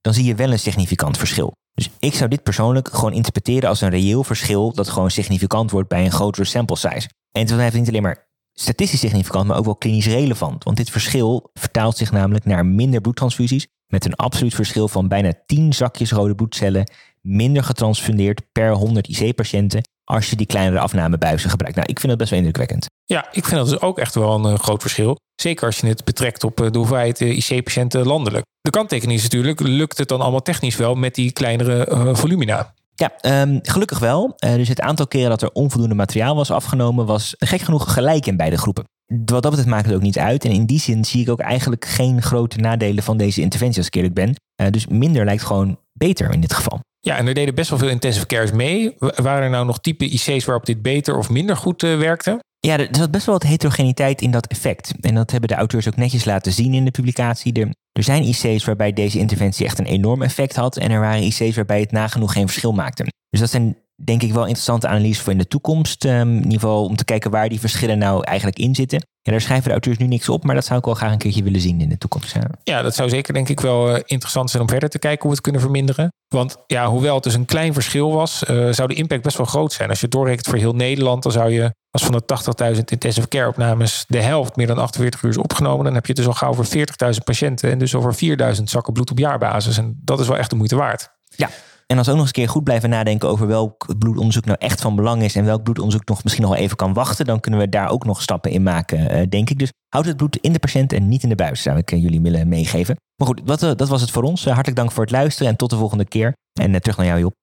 dan 0.01 0.13
zie 0.13 0.25
je 0.25 0.35
wel 0.35 0.51
een 0.51 0.59
significant 0.59 1.17
verschil. 1.17 1.53
Dus 1.73 1.89
ik 1.99 2.13
zou 2.13 2.29
dit 2.29 2.43
persoonlijk 2.43 2.87
gewoon 2.87 3.13
interpreteren 3.13 3.69
als 3.69 3.81
een 3.81 3.89
reëel 3.89 4.23
verschil 4.23 4.73
dat 4.73 4.89
gewoon 4.89 5.11
significant 5.11 5.71
wordt 5.71 5.89
bij 5.89 6.05
een 6.05 6.11
grotere 6.11 6.45
sample 6.45 6.75
size. 6.75 7.09
En 7.31 7.41
het 7.47 7.73
is 7.73 7.79
niet 7.79 7.87
alleen 7.87 8.01
maar 8.01 8.29
statistisch 8.61 8.99
significant, 8.99 9.47
maar 9.47 9.57
ook 9.57 9.65
wel 9.65 9.75
klinisch 9.75 10.07
relevant. 10.07 10.63
Want 10.63 10.77
dit 10.77 10.89
verschil 10.89 11.49
vertaalt 11.53 11.97
zich 11.97 12.11
namelijk 12.11 12.45
naar 12.45 12.65
minder 12.65 13.01
bloedtransfusies 13.01 13.67
met 13.87 14.05
een 14.05 14.15
absoluut 14.15 14.55
verschil 14.55 14.87
van 14.87 15.07
bijna 15.07 15.33
10 15.45 15.73
zakjes 15.73 16.11
rode 16.11 16.35
bloedcellen 16.35 16.91
minder 17.21 17.63
getransfundeerd 17.63 18.41
per 18.51 18.71
100 18.71 19.07
IC-patiënten 19.07 19.81
als 20.03 20.29
je 20.29 20.35
die 20.35 20.45
kleinere 20.45 20.79
afnamebuizen 20.79 21.49
gebruikt. 21.49 21.75
Nou, 21.75 21.89
ik 21.89 21.99
vind 21.99 22.09
dat 22.09 22.17
best 22.17 22.29
wel 22.29 22.39
indrukwekkend. 22.39 22.85
Ja, 23.05 23.27
ik 23.31 23.45
vind 23.45 23.55
dat 23.61 23.69
dus 23.69 23.81
ook 23.81 23.99
echt 23.99 24.15
wel 24.15 24.33
een 24.33 24.53
uh, 24.53 24.59
groot 24.59 24.81
verschil. 24.81 25.17
Zeker 25.35 25.65
als 25.65 25.77
je 25.77 25.87
het 25.87 26.03
betrekt 26.03 26.43
op 26.43 26.61
uh, 26.61 26.71
de 26.71 26.77
hoeveelheid 26.77 27.21
uh, 27.21 27.37
IC-patiënten 27.37 28.05
landelijk. 28.05 28.45
De 28.61 28.69
kanttekening 28.69 29.17
is 29.17 29.23
natuurlijk, 29.23 29.59
lukt 29.59 29.97
het 29.97 30.07
dan 30.07 30.21
allemaal 30.21 30.41
technisch 30.41 30.75
wel 30.75 30.95
met 30.95 31.15
die 31.15 31.31
kleinere 31.31 32.09
volumina? 32.15 32.73
Ja, 33.01 33.41
um, 33.41 33.59
gelukkig 33.61 33.99
wel. 33.99 34.33
dus 34.37 34.67
het 34.67 34.81
aantal 34.81 35.07
keren 35.07 35.29
dat 35.29 35.41
er 35.41 35.51
onvoldoende 35.51 35.95
materiaal 35.95 36.35
was 36.35 36.51
afgenomen 36.51 37.05
was 37.05 37.35
gek 37.37 37.61
genoeg 37.61 37.93
gelijk 37.93 38.25
in 38.25 38.37
beide 38.37 38.57
groepen. 38.57 38.83
Wat 39.05 39.27
dat 39.27 39.41
betreft 39.41 39.67
maakt 39.67 39.85
het 39.85 39.95
ook 39.95 40.01
niet 40.01 40.17
uit. 40.17 40.45
En 40.45 40.51
in 40.51 40.65
die 40.65 40.79
zin 40.79 41.05
zie 41.05 41.21
ik 41.21 41.29
ook 41.29 41.39
eigenlijk 41.39 41.85
geen 41.85 42.21
grote 42.21 42.57
nadelen 42.57 43.03
van 43.03 43.17
deze 43.17 43.41
interventie 43.41 43.77
als 43.77 43.87
ik 43.87 43.95
eerlijk 43.95 44.13
ben. 44.13 44.35
dus 44.71 44.87
minder 44.87 45.25
lijkt 45.25 45.43
gewoon 45.43 45.79
beter 45.93 46.31
in 46.31 46.41
dit 46.41 46.53
geval. 46.53 46.79
Ja, 46.99 47.17
en 47.17 47.27
er 47.27 47.33
deden 47.33 47.55
best 47.55 47.69
wel 47.69 47.79
veel 47.79 47.89
intensive 47.89 48.25
cares 48.25 48.51
mee. 48.51 48.95
Waren 48.97 49.43
er 49.43 49.49
nou 49.49 49.65
nog 49.65 49.79
type 49.79 50.05
IC's 50.05 50.45
waarop 50.45 50.65
dit 50.65 50.81
beter 50.81 51.17
of 51.17 51.29
minder 51.29 51.57
goed 51.57 51.83
uh, 51.83 51.97
werkte? 51.97 52.39
Ja, 52.59 52.77
er 52.77 52.87
zat 52.91 53.11
best 53.11 53.25
wel 53.25 53.35
wat 53.35 53.47
heterogeniteit 53.47 54.21
in 54.21 54.31
dat 54.31 54.47
effect. 54.47 54.93
En 54.99 55.15
dat 55.15 55.31
hebben 55.31 55.49
de 55.49 55.55
auteurs 55.55 55.87
ook 55.87 55.95
netjes 55.95 56.25
laten 56.25 56.51
zien 56.51 56.73
in 56.73 56.85
de 56.85 56.91
publicatie. 56.91 57.53
Er, 57.53 57.69
er 57.91 58.03
zijn 58.03 58.23
IC's 58.23 58.65
waarbij 58.65 58.93
deze 58.93 59.19
interventie 59.19 59.65
echt 59.65 59.79
een 59.79 59.85
enorm 59.85 60.21
effect 60.21 60.55
had. 60.55 60.77
En 60.77 60.91
er 60.91 60.99
waren 60.99 61.23
IC's 61.23 61.55
waarbij 61.55 61.79
het 61.79 61.91
nagenoeg 61.91 62.31
geen 62.31 62.47
verschil 62.47 62.71
maakte. 62.71 63.03
Dus 63.29 63.39
dat 63.39 63.49
zijn 63.49 63.77
denk 64.03 64.21
ik 64.23 64.33
wel 64.33 64.41
interessante 64.41 64.87
analyse 64.87 65.21
voor 65.21 65.31
in 65.31 65.37
de 65.37 65.47
toekomst. 65.47 66.05
Um, 66.05 66.11
in 66.29 66.35
ieder 66.35 66.51
geval 66.51 66.85
om 66.85 66.95
te 66.95 67.05
kijken 67.05 67.31
waar 67.31 67.49
die 67.49 67.59
verschillen 67.59 67.97
nou 67.97 68.23
eigenlijk 68.23 68.59
in 68.59 68.75
zitten. 68.75 69.05
Ja, 69.21 69.31
daar 69.31 69.41
schrijven 69.41 69.65
de 69.65 69.71
auteurs 69.71 69.97
nu 69.97 70.07
niks 70.07 70.29
op, 70.29 70.43
maar 70.43 70.55
dat 70.55 70.65
zou 70.65 70.79
ik 70.79 70.85
wel 70.85 70.93
graag 70.93 71.11
een 71.11 71.17
keertje 71.17 71.43
willen 71.43 71.61
zien 71.61 71.81
in 71.81 71.89
de 71.89 71.97
toekomst. 71.97 72.35
Ja, 72.63 72.81
dat 72.81 72.95
zou 72.95 73.09
zeker 73.09 73.33
denk 73.33 73.49
ik 73.49 73.59
wel 73.59 73.89
uh, 73.89 73.99
interessant 74.05 74.49
zijn 74.49 74.61
om 74.61 74.69
verder 74.69 74.89
te 74.89 74.99
kijken 74.99 75.19
hoe 75.19 75.29
we 75.29 75.35
het 75.35 75.43
kunnen 75.43 75.61
verminderen. 75.61 76.13
Want 76.27 76.57
ja, 76.67 76.87
hoewel 76.87 77.15
het 77.15 77.23
dus 77.23 77.33
een 77.33 77.45
klein 77.45 77.73
verschil 77.73 78.11
was, 78.11 78.43
uh, 78.49 78.71
zou 78.71 78.87
de 78.87 78.93
impact 78.93 79.21
best 79.21 79.37
wel 79.37 79.45
groot 79.45 79.73
zijn. 79.73 79.89
Als 79.89 79.99
je 79.99 80.05
het 80.05 80.13
doorrekent 80.13 80.47
voor 80.47 80.57
heel 80.57 80.73
Nederland, 80.73 81.23
dan 81.23 81.31
zou 81.31 81.51
je 81.51 81.73
als 81.91 82.03
van 82.03 82.11
de 82.11 82.73
80.000 82.75 82.79
intensive 82.85 83.27
care 83.27 83.47
opnames 83.47 84.05
de 84.07 84.21
helft 84.21 84.55
meer 84.55 84.67
dan 84.67 84.77
48 84.77 85.23
uur 85.23 85.29
is 85.29 85.37
opgenomen, 85.37 85.85
dan 85.85 85.93
heb 85.93 86.05
je 86.05 86.13
het 86.13 86.21
dus 86.21 86.27
al 86.27 86.33
gauw 86.33 86.49
over 86.49 86.65
40.000 87.13 87.23
patiënten 87.23 87.71
en 87.71 87.77
dus 87.77 87.95
over 87.95 88.15
4.000 88.57 88.63
zakken 88.63 88.93
bloed 88.93 89.11
op 89.11 89.17
jaarbasis. 89.17 89.77
En 89.77 89.99
dat 90.03 90.19
is 90.19 90.27
wel 90.27 90.37
echt 90.37 90.49
de 90.49 90.55
moeite 90.55 90.75
waard. 90.75 91.09
Ja, 91.35 91.49
en 91.91 91.97
als 91.97 92.07
ook 92.07 92.15
nog 92.15 92.25
eens 92.25 92.35
een 92.35 92.43
keer 92.43 92.49
goed 92.49 92.63
blijven 92.63 92.89
nadenken 92.89 93.29
over 93.29 93.47
welk 93.47 93.85
bloedonderzoek 93.97 94.45
nou 94.45 94.57
echt 94.59 94.81
van 94.81 94.95
belang 94.95 95.23
is 95.23 95.35
en 95.35 95.45
welk 95.45 95.63
bloedonderzoek 95.63 96.07
nog 96.07 96.23
misschien 96.23 96.43
nog 96.43 96.53
wel 96.53 96.61
even 96.61 96.77
kan 96.77 96.93
wachten, 96.93 97.25
dan 97.25 97.39
kunnen 97.39 97.59
we 97.59 97.69
daar 97.69 97.89
ook 97.89 98.05
nog 98.05 98.21
stappen 98.21 98.51
in 98.51 98.63
maken, 98.63 99.09
eh, 99.09 99.27
denk 99.29 99.49
ik. 99.49 99.59
Dus 99.59 99.71
houd 99.89 100.05
het 100.05 100.17
bloed 100.17 100.37
in 100.37 100.53
de 100.53 100.59
patiënt 100.59 100.93
en 100.93 101.07
niet 101.07 101.23
in 101.23 101.29
de 101.29 101.35
buis, 101.35 101.61
zou 101.61 101.77
ik 101.77 101.91
eh, 101.91 102.01
jullie 102.01 102.21
willen 102.21 102.47
meegeven. 102.47 102.95
Maar 103.15 103.27
goed, 103.27 103.41
dat, 103.45 103.59
dat 103.59 103.89
was 103.89 104.01
het 104.01 104.11
voor 104.11 104.23
ons. 104.23 104.45
Eh, 104.45 104.53
hartelijk 104.53 104.77
dank 104.77 104.91
voor 104.91 105.03
het 105.03 105.11
luisteren 105.11 105.51
en 105.51 105.57
tot 105.57 105.69
de 105.69 105.75
volgende 105.75 106.05
keer. 106.05 106.33
En 106.59 106.81
terug 106.81 106.97
naar 106.97 107.05
jou, 107.05 107.19
Job. 107.19 107.33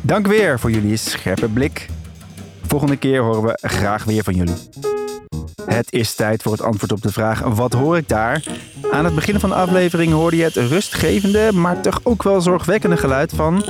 Dank 0.00 0.26
weer 0.26 0.58
voor 0.60 0.70
jullie 0.70 0.96
scherpe 0.96 1.48
blik. 1.48 1.88
Volgende 2.62 2.96
keer 2.96 3.22
horen 3.22 3.42
we 3.42 3.58
graag 3.68 4.04
weer 4.04 4.24
van 4.24 4.34
jullie. 4.34 4.54
Het 5.66 5.92
is 5.92 6.14
tijd 6.14 6.42
voor 6.42 6.52
het 6.52 6.62
antwoord 6.62 6.92
op 6.92 7.02
de 7.02 7.12
vraag: 7.12 7.40
wat 7.40 7.72
hoor 7.72 7.96
ik 7.96 8.08
daar? 8.08 8.42
Aan 8.90 9.04
het 9.04 9.14
begin 9.14 9.40
van 9.40 9.48
de 9.48 9.54
aflevering 9.54 10.12
hoorde 10.12 10.36
je 10.36 10.44
het 10.44 10.56
rustgevende, 10.56 11.52
maar 11.52 11.80
toch 11.80 12.00
ook 12.02 12.22
wel 12.22 12.40
zorgwekkende 12.40 12.96
geluid 12.96 13.32
van. 13.32 13.64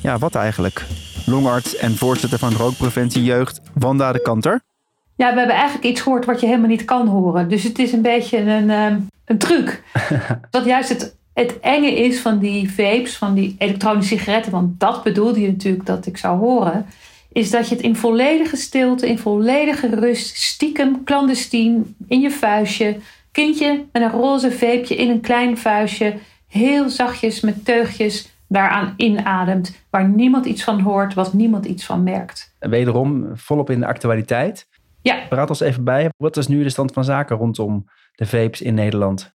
Ja, 0.00 0.18
wat 0.18 0.34
eigenlijk? 0.34 0.84
Longarts 1.26 1.76
en 1.76 1.96
voorzitter 1.96 2.38
van 2.38 2.52
rookpreventie 2.52 3.24
jeugd, 3.24 3.60
Wanda 3.74 4.12
de 4.12 4.22
Kanter. 4.22 4.60
Ja, 5.16 5.32
we 5.32 5.38
hebben 5.38 5.56
eigenlijk 5.56 5.86
iets 5.86 6.00
gehoord 6.00 6.24
wat 6.24 6.40
je 6.40 6.46
helemaal 6.46 6.68
niet 6.68 6.84
kan 6.84 7.06
horen. 7.08 7.48
Dus 7.48 7.62
het 7.62 7.78
is 7.78 7.92
een 7.92 8.02
beetje 8.02 8.38
een, 8.38 8.70
um, 8.70 9.06
een 9.24 9.38
truc. 9.38 9.82
Wat 10.50 10.64
juist 10.64 10.88
het, 10.88 11.16
het 11.32 11.60
enge 11.60 11.94
is 11.94 12.20
van 12.20 12.38
die 12.38 12.72
vapes, 12.72 13.16
van 13.16 13.34
die 13.34 13.54
elektronische 13.58 14.16
sigaretten, 14.16 14.52
want 14.52 14.80
dat 14.80 15.02
bedoelde 15.02 15.40
je 15.40 15.50
natuurlijk 15.50 15.86
dat 15.86 16.06
ik 16.06 16.16
zou 16.16 16.38
horen 16.38 16.86
is 17.32 17.50
dat 17.50 17.68
je 17.68 17.74
het 17.74 17.84
in 17.84 17.96
volledige 17.96 18.56
stilte, 18.56 19.08
in 19.08 19.18
volledige 19.18 19.88
rust, 19.88 20.36
stiekem, 20.36 21.04
clandestien, 21.04 21.96
in 22.08 22.20
je 22.20 22.30
vuistje, 22.30 22.96
kindje 23.32 23.84
met 23.92 24.02
een 24.02 24.10
roze 24.10 24.50
veepje 24.50 24.96
in 24.96 25.10
een 25.10 25.20
klein 25.20 25.58
vuistje, 25.58 26.14
heel 26.46 26.88
zachtjes 26.88 27.40
met 27.40 27.64
teugjes 27.64 28.36
daaraan 28.48 28.94
inademt, 28.96 29.84
waar 29.90 30.08
niemand 30.08 30.46
iets 30.46 30.64
van 30.64 30.80
hoort, 30.80 31.14
wat 31.14 31.32
niemand 31.32 31.66
iets 31.66 31.84
van 31.84 32.02
merkt. 32.02 32.54
Wederom 32.58 33.30
volop 33.34 33.70
in 33.70 33.80
de 33.80 33.86
actualiteit. 33.86 34.68
Ja. 35.02 35.16
Praat 35.28 35.48
ons 35.48 35.60
even 35.60 35.84
bij. 35.84 36.08
Wat 36.16 36.36
is 36.36 36.46
nu 36.46 36.62
de 36.62 36.70
stand 36.70 36.92
van 36.92 37.04
zaken 37.04 37.36
rondom 37.36 37.84
de 38.14 38.26
vapes 38.26 38.60
in 38.60 38.74
Nederland? 38.74 39.36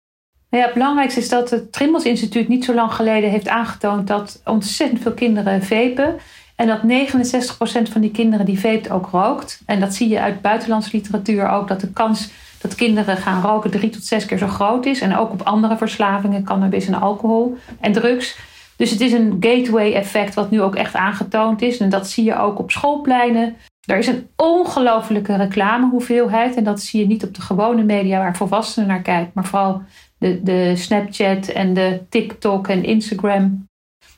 Nou 0.50 0.64
ja, 0.64 0.70
het 0.70 0.80
belangrijkste 0.80 1.20
is 1.20 1.30
dat 1.30 1.50
het 1.50 1.72
Trimbos 1.72 2.04
Instituut 2.04 2.48
niet 2.48 2.66
zo 2.66 2.74
lang 2.74 2.94
geleden 2.94 3.30
heeft 3.30 3.48
aangetoond 3.48 4.08
dat 4.08 4.42
ontzettend 4.46 5.02
veel 5.02 5.14
kinderen 5.14 5.64
vapen. 5.64 6.16
En 6.62 6.68
dat 6.68 6.82
69% 6.82 7.92
van 7.92 8.02
die 8.02 8.12
kinderen 8.12 8.46
die 8.46 8.60
vape 8.60 8.90
ook 8.90 9.10
rookt. 9.12 9.62
En 9.66 9.80
dat 9.80 9.94
zie 9.96 10.10
je 10.10 10.20
uit 10.20 10.42
buitenlandse 10.42 10.90
literatuur 10.94 11.50
ook, 11.50 11.68
dat 11.68 11.82
de 11.82 11.92
kans 11.92 12.30
dat 12.60 12.76
kinderen 12.76 13.18
gaan 13.18 13.42
roken 13.42 13.72
drie 13.72 13.90
tot 13.90 14.04
zes 14.04 14.26
keer 14.26 14.38
zo 14.38 14.48
groot 14.48 14.86
is. 14.86 15.02
En 15.02 15.18
ook 15.18 15.32
op 15.32 15.42
andere 15.42 15.78
verslavingen, 15.78 16.44
cannabis 16.44 16.88
en 16.88 16.94
alcohol 16.94 17.58
en 17.80 17.92
drugs. 17.92 18.38
Dus 18.76 18.92
het 18.92 19.02
is 19.02 19.12
een 19.12 19.38
gateway 19.40 19.94
effect 19.94 20.34
wat 20.34 20.52
nu 20.52 20.62
ook 20.62 20.76
echt 20.76 20.96
aangetoond 20.96 21.62
is. 21.62 21.78
En 21.78 21.90
dat 21.90 22.08
zie 22.08 22.24
je 22.24 22.38
ook 22.38 22.60
op 22.60 22.72
schoolpleinen. 22.72 23.56
Er 23.86 23.98
is 23.98 24.08
een 24.08 24.28
ongelofelijke 24.36 25.36
reclamehoeveelheid. 25.36 26.56
En 26.56 26.64
dat 26.64 26.82
zie 26.82 27.00
je 27.00 27.08
niet 27.08 27.24
op 27.24 27.36
de 27.36 27.42
gewone 27.42 27.84
media 27.84 28.18
waar 28.18 28.36
volwassenen 28.36 28.88
naar 28.88 29.02
kijken. 29.02 29.32
Maar 29.34 29.46
vooral 29.46 29.82
de, 30.18 30.44
de 30.44 30.76
Snapchat 30.76 31.48
en 31.48 31.74
de 31.74 32.02
TikTok 32.10 32.68
en 32.68 32.84
Instagram. 32.84 33.68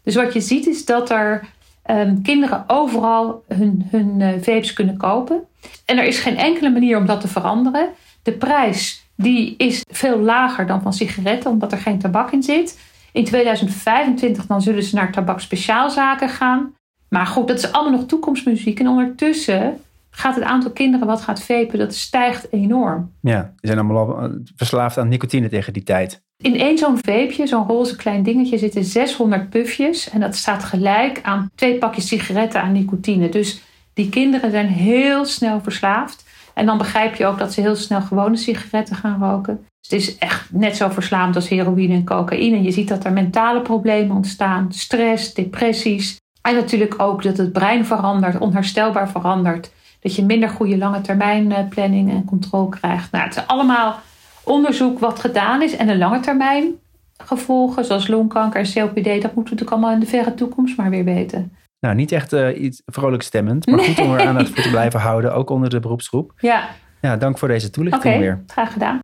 Dus 0.03 0.15
wat 0.15 0.33
je 0.33 0.41
ziet 0.41 0.67
is 0.67 0.85
dat 0.85 1.09
er 1.09 1.51
um, 1.89 2.21
kinderen 2.21 2.63
overal 2.67 3.43
hun, 3.47 3.87
hun 3.89 4.19
uh, 4.19 4.29
vapes 4.29 4.73
kunnen 4.73 4.97
kopen. 4.97 5.43
En 5.85 5.97
er 5.97 6.05
is 6.05 6.19
geen 6.19 6.37
enkele 6.37 6.69
manier 6.69 6.97
om 6.97 7.05
dat 7.05 7.21
te 7.21 7.27
veranderen. 7.27 7.89
De 8.23 8.31
prijs 8.31 9.03
die 9.15 9.55
is 9.57 9.85
veel 9.89 10.19
lager 10.19 10.67
dan 10.67 10.81
van 10.81 10.93
sigaretten, 10.93 11.51
omdat 11.51 11.71
er 11.71 11.77
geen 11.77 11.99
tabak 11.99 12.31
in 12.31 12.43
zit. 12.43 12.79
In 13.11 13.25
2025 13.25 14.45
dan 14.45 14.61
zullen 14.61 14.83
ze 14.83 14.95
naar 14.95 15.11
tabakspeciaalzaken 15.11 16.29
gaan. 16.29 16.73
Maar 17.09 17.25
goed, 17.25 17.47
dat 17.47 17.57
is 17.57 17.71
allemaal 17.71 17.99
nog 17.99 18.07
toekomstmuziek. 18.07 18.79
En 18.79 18.87
ondertussen 18.87 19.81
gaat 20.09 20.35
het 20.35 20.43
aantal 20.43 20.71
kinderen 20.71 21.07
wat 21.07 21.21
gaat 21.21 21.43
vapen, 21.43 21.79
dat 21.79 21.95
stijgt 21.95 22.51
enorm. 22.51 23.11
Ja, 23.19 23.41
die 23.41 23.71
zijn 23.71 23.77
allemaal 23.77 24.17
al 24.17 24.29
verslaafd 24.55 24.97
aan 24.97 25.07
nicotine 25.07 25.49
tegen 25.49 25.73
die 25.73 25.83
tijd. 25.83 26.21
In 26.43 26.59
één 26.59 26.77
zo'n 26.77 26.95
vapeje, 26.95 27.47
zo'n 27.47 27.67
roze 27.67 27.95
klein 27.95 28.23
dingetje, 28.23 28.57
zitten 28.57 28.83
600 28.83 29.49
pufjes. 29.49 30.09
En 30.09 30.19
dat 30.19 30.35
staat 30.35 30.63
gelijk 30.63 31.19
aan 31.21 31.49
twee 31.55 31.77
pakjes 31.77 32.07
sigaretten 32.07 32.61
aan 32.61 32.71
nicotine. 32.71 33.29
Dus 33.29 33.61
die 33.93 34.09
kinderen 34.09 34.51
zijn 34.51 34.67
heel 34.67 35.25
snel 35.25 35.61
verslaafd. 35.61 36.25
En 36.53 36.65
dan 36.65 36.77
begrijp 36.77 37.15
je 37.15 37.25
ook 37.25 37.37
dat 37.37 37.53
ze 37.53 37.61
heel 37.61 37.75
snel 37.75 38.01
gewone 38.01 38.35
sigaretten 38.35 38.95
gaan 38.95 39.23
roken. 39.23 39.65
Dus 39.81 39.89
het 39.89 40.01
is 40.01 40.17
echt 40.17 40.51
net 40.51 40.75
zo 40.75 40.89
verslaafd 40.89 41.35
als 41.35 41.49
heroïne 41.49 41.93
en 41.93 42.05
cocaïne. 42.05 42.61
Je 42.61 42.71
ziet 42.71 42.87
dat 42.87 43.05
er 43.05 43.13
mentale 43.13 43.61
problemen 43.61 44.15
ontstaan, 44.15 44.73
stress, 44.73 45.33
depressies. 45.33 46.17
En 46.41 46.55
natuurlijk 46.55 47.01
ook 47.01 47.23
dat 47.23 47.37
het 47.37 47.53
brein 47.53 47.85
verandert, 47.85 48.39
onherstelbaar 48.39 49.09
verandert. 49.09 49.71
Dat 49.99 50.15
je 50.15 50.25
minder 50.25 50.49
goede 50.49 50.77
lange 50.77 51.01
termijn 51.01 51.67
planning 51.69 52.11
en 52.11 52.25
controle 52.25 52.69
krijgt. 52.69 53.11
Nou, 53.11 53.23
het 53.23 53.35
is 53.35 53.47
allemaal 53.47 53.99
onderzoek 54.43 54.99
wat 54.99 55.19
gedaan 55.19 55.61
is. 55.61 55.75
En 55.75 55.87
de 55.87 55.97
lange 55.97 56.19
termijn 56.19 56.73
gevolgen, 57.17 57.85
zoals 57.85 58.07
longkanker 58.07 58.59
en 58.59 58.73
COPD, 58.73 59.03
dat 59.03 59.05
moeten 59.05 59.33
we 59.33 59.41
natuurlijk 59.41 59.71
allemaal 59.71 59.93
in 59.93 59.99
de 59.99 60.05
verre 60.05 60.33
toekomst 60.33 60.77
maar 60.77 60.89
weer 60.89 61.03
weten. 61.03 61.51
Nou, 61.79 61.95
niet 61.95 62.11
echt 62.11 62.33
uh, 62.33 62.61
iets 62.61 62.81
vrolijk 62.85 63.23
stemmend, 63.23 63.67
maar 63.67 63.79
goed 63.79 63.99
om 63.99 64.13
er 64.13 64.27
aandacht 64.27 64.49
voor 64.49 64.63
te 64.63 64.69
blijven 64.77 64.99
houden, 64.99 65.33
ook 65.33 65.49
onder 65.49 65.69
de 65.69 65.79
beroepsgroep. 65.79 66.33
Ja. 66.37 66.69
Ja, 67.01 67.17
dank 67.17 67.37
voor 67.37 67.47
deze 67.47 67.69
toelichting 67.69 68.05
okay, 68.05 68.19
weer. 68.19 68.43
graag 68.47 68.73
gedaan. 68.73 68.99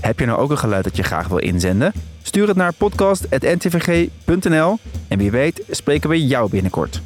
Heb 0.00 0.18
je 0.18 0.26
nou 0.26 0.38
ook 0.38 0.50
een 0.50 0.58
geluid 0.58 0.84
dat 0.84 0.96
je 0.96 1.02
graag 1.02 1.28
wil 1.28 1.38
inzenden? 1.38 1.92
Stuur 2.22 2.48
het 2.48 2.56
naar 2.56 2.72
podcast.ntvg.nl 2.72 4.78
en 5.08 5.18
wie 5.18 5.30
weet 5.30 5.62
spreken 5.70 6.10
we 6.10 6.26
jou 6.26 6.50
binnenkort. 6.50 7.02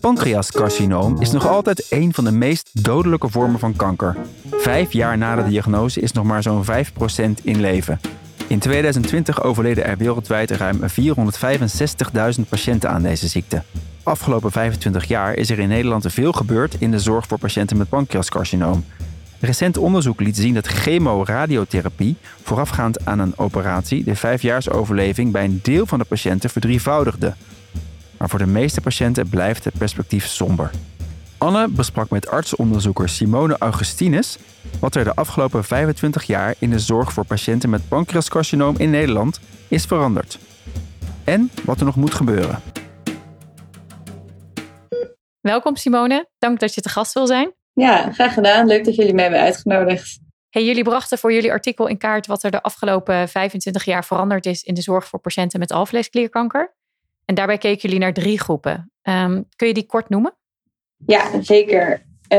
Pancreascarcinoom 0.00 1.20
is 1.20 1.30
nog 1.30 1.48
altijd 1.48 1.86
een 1.90 2.14
van 2.14 2.24
de 2.24 2.30
meest 2.30 2.84
dodelijke 2.84 3.28
vormen 3.28 3.58
van 3.58 3.76
kanker. 3.76 4.16
Vijf 4.50 4.92
jaar 4.92 5.18
na 5.18 5.36
de 5.36 5.48
diagnose 5.48 6.00
is 6.00 6.12
nog 6.12 6.24
maar 6.24 6.42
zo'n 6.42 6.64
5% 6.64 6.68
in 7.42 7.60
leven. 7.60 8.00
In 8.46 8.58
2020 8.58 9.42
overleden 9.42 9.84
er 9.84 9.96
wereldwijd 9.96 10.50
ruim 10.50 10.80
465.000 10.80 12.48
patiënten 12.48 12.90
aan 12.90 13.02
deze 13.02 13.28
ziekte. 13.28 13.62
Afgelopen 14.02 14.52
25 14.52 15.04
jaar 15.04 15.34
is 15.34 15.50
er 15.50 15.58
in 15.58 15.68
Nederland 15.68 16.04
veel 16.08 16.32
gebeurd 16.32 16.76
in 16.78 16.90
de 16.90 16.98
zorg 16.98 17.26
voor 17.26 17.38
patiënten 17.38 17.76
met 17.76 17.88
pancreascarcinoom. 17.88 18.84
Recent 19.40 19.76
onderzoek 19.76 20.20
liet 20.20 20.36
zien 20.36 20.54
dat 20.54 20.66
chemoradiotherapie, 20.66 22.16
voorafgaand 22.42 23.06
aan 23.06 23.18
een 23.18 23.38
operatie, 23.38 24.04
de 24.04 24.16
vijfjaarsoverleving 24.16 25.32
bij 25.32 25.44
een 25.44 25.60
deel 25.62 25.86
van 25.86 25.98
de 25.98 26.04
patiënten 26.04 26.50
verdrievoudigde. 26.50 27.34
Maar 28.18 28.28
voor 28.28 28.38
de 28.38 28.46
meeste 28.46 28.80
patiënten 28.80 29.28
blijft 29.28 29.64
het 29.64 29.78
perspectief 29.78 30.26
somber. 30.26 30.70
Anne 31.38 31.68
besprak 31.68 32.10
met 32.10 32.28
artsonderzoeker 32.28 33.08
Simone 33.08 33.58
Augustinus 33.58 34.38
wat 34.80 34.94
er 34.94 35.04
de 35.04 35.14
afgelopen 35.14 35.64
25 35.64 36.24
jaar 36.24 36.54
in 36.58 36.70
de 36.70 36.78
zorg 36.78 37.12
voor 37.12 37.24
patiënten 37.24 37.70
met 37.70 37.88
pancreascarcinoom 37.88 38.74
in 38.78 38.90
Nederland 38.90 39.40
is 39.68 39.84
veranderd. 39.84 40.38
En 41.24 41.50
wat 41.64 41.78
er 41.78 41.84
nog 41.84 41.96
moet 41.96 42.14
gebeuren. 42.14 42.62
Welkom 45.40 45.76
Simone, 45.76 46.28
dank 46.38 46.60
dat 46.60 46.74
je 46.74 46.80
te 46.80 46.88
gast 46.88 47.12
wil 47.12 47.26
zijn. 47.26 47.52
Ja, 47.72 48.12
graag 48.12 48.34
gedaan. 48.34 48.66
Leuk 48.66 48.84
dat 48.84 48.94
jullie 48.94 49.14
mij 49.14 49.22
hebben 49.22 49.40
uitgenodigd. 49.40 50.18
Hey, 50.50 50.64
jullie 50.64 50.84
brachten 50.84 51.18
voor 51.18 51.32
jullie 51.32 51.52
artikel 51.52 51.86
in 51.86 51.98
kaart 51.98 52.26
wat 52.26 52.42
er 52.42 52.50
de 52.50 52.62
afgelopen 52.62 53.28
25 53.28 53.84
jaar 53.84 54.04
veranderd 54.04 54.46
is 54.46 54.62
in 54.62 54.74
de 54.74 54.82
zorg 54.82 55.06
voor 55.06 55.18
patiënten 55.18 55.58
met 55.58 55.72
alvleesklierkanker. 55.72 56.75
En 57.26 57.34
daarbij 57.34 57.58
keken 57.58 57.80
jullie 57.80 57.98
naar 57.98 58.12
drie 58.12 58.40
groepen. 58.40 58.92
Um, 59.02 59.48
kun 59.56 59.68
je 59.68 59.74
die 59.74 59.86
kort 59.86 60.08
noemen? 60.08 60.36
Ja, 61.06 61.42
zeker. 61.42 62.04
Uh, 62.32 62.38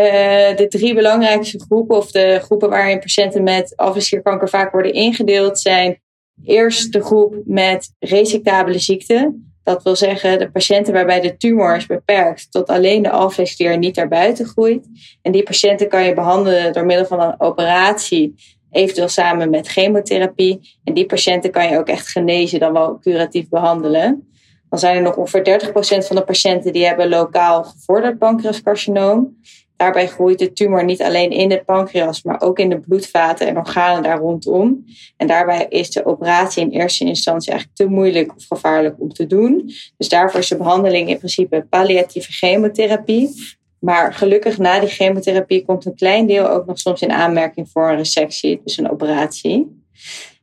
de 0.55 0.65
drie 0.69 0.93
belangrijkste 0.93 1.59
groepen, 1.59 1.97
of 1.97 2.11
de 2.11 2.39
groepen 2.41 2.69
waarin 2.69 2.99
patiënten 2.99 3.43
met 3.43 3.73
alvleesklierkanker 3.75 4.49
vaak 4.49 4.71
worden 4.71 4.93
ingedeeld, 4.93 5.59
zijn 5.59 6.01
eerst 6.43 6.93
de 6.93 7.03
groep 7.03 7.35
met 7.45 7.93
resectabele 7.99 8.79
ziekte. 8.79 9.35
Dat 9.63 9.83
wil 9.83 9.95
zeggen 9.95 10.39
de 10.39 10.51
patiënten 10.51 10.93
waarbij 10.93 11.21
de 11.21 11.37
tumor 11.37 11.75
is 11.75 11.85
beperkt 11.85 12.51
tot 12.51 12.67
alleen 12.67 13.01
de 13.03 13.09
alvleesklier 13.09 13.77
niet 13.77 13.95
naar 13.95 14.07
buiten 14.07 14.45
groeit. 14.45 14.87
En 15.21 15.31
die 15.31 15.43
patiënten 15.43 15.87
kan 15.87 16.03
je 16.03 16.13
behandelen 16.13 16.73
door 16.73 16.85
middel 16.85 17.05
van 17.05 17.21
een 17.21 17.39
operatie, 17.39 18.35
eventueel 18.71 19.07
samen 19.07 19.49
met 19.49 19.67
chemotherapie. 19.67 20.77
En 20.83 20.93
die 20.93 21.05
patiënten 21.05 21.51
kan 21.51 21.69
je 21.69 21.77
ook 21.77 21.87
echt 21.87 22.07
genezen, 22.07 22.59
dan 22.59 22.73
wel 22.73 22.99
curatief 22.99 23.49
behandelen. 23.49 24.31
Dan 24.69 24.79
zijn 24.79 24.95
er 24.95 25.01
nog 25.01 25.15
ongeveer 25.15 25.61
30% 26.03 26.07
van 26.07 26.15
de 26.15 26.23
patiënten 26.23 26.73
die 26.73 26.85
hebben 26.85 27.09
lokaal 27.09 27.63
gevorderd 27.63 28.17
pancreascarcinoom. 28.17 29.37
Daarbij 29.75 30.07
groeit 30.07 30.39
de 30.39 30.53
tumor 30.53 30.83
niet 30.83 31.01
alleen 31.01 31.31
in 31.31 31.49
de 31.49 31.63
pancreas, 31.65 32.23
maar 32.23 32.41
ook 32.41 32.59
in 32.59 32.69
de 32.69 32.79
bloedvaten 32.79 33.47
en 33.47 33.57
organen 33.57 34.03
daar 34.03 34.17
rondom. 34.17 34.85
En 35.17 35.27
daarbij 35.27 35.65
is 35.69 35.89
de 35.91 36.05
operatie 36.05 36.63
in 36.63 36.69
eerste 36.69 37.05
instantie 37.05 37.51
eigenlijk 37.51 37.79
te 37.79 37.87
moeilijk 37.87 38.35
of 38.35 38.45
gevaarlijk 38.47 38.95
om 38.99 39.13
te 39.13 39.27
doen. 39.27 39.71
Dus 39.97 40.09
daarvoor 40.09 40.39
is 40.39 40.47
de 40.47 40.57
behandeling 40.57 41.09
in 41.09 41.17
principe 41.17 41.65
palliatieve 41.69 42.31
chemotherapie. 42.31 43.55
Maar 43.79 44.13
gelukkig 44.13 44.57
na 44.57 44.79
die 44.79 44.89
chemotherapie 44.89 45.65
komt 45.65 45.85
een 45.85 45.95
klein 45.95 46.27
deel 46.27 46.49
ook 46.49 46.65
nog 46.65 46.79
soms 46.79 47.01
in 47.01 47.11
aanmerking 47.11 47.69
voor 47.69 47.89
een 47.89 47.97
resectie, 47.97 48.61
dus 48.63 48.77
een 48.77 48.91
operatie. 48.91 49.83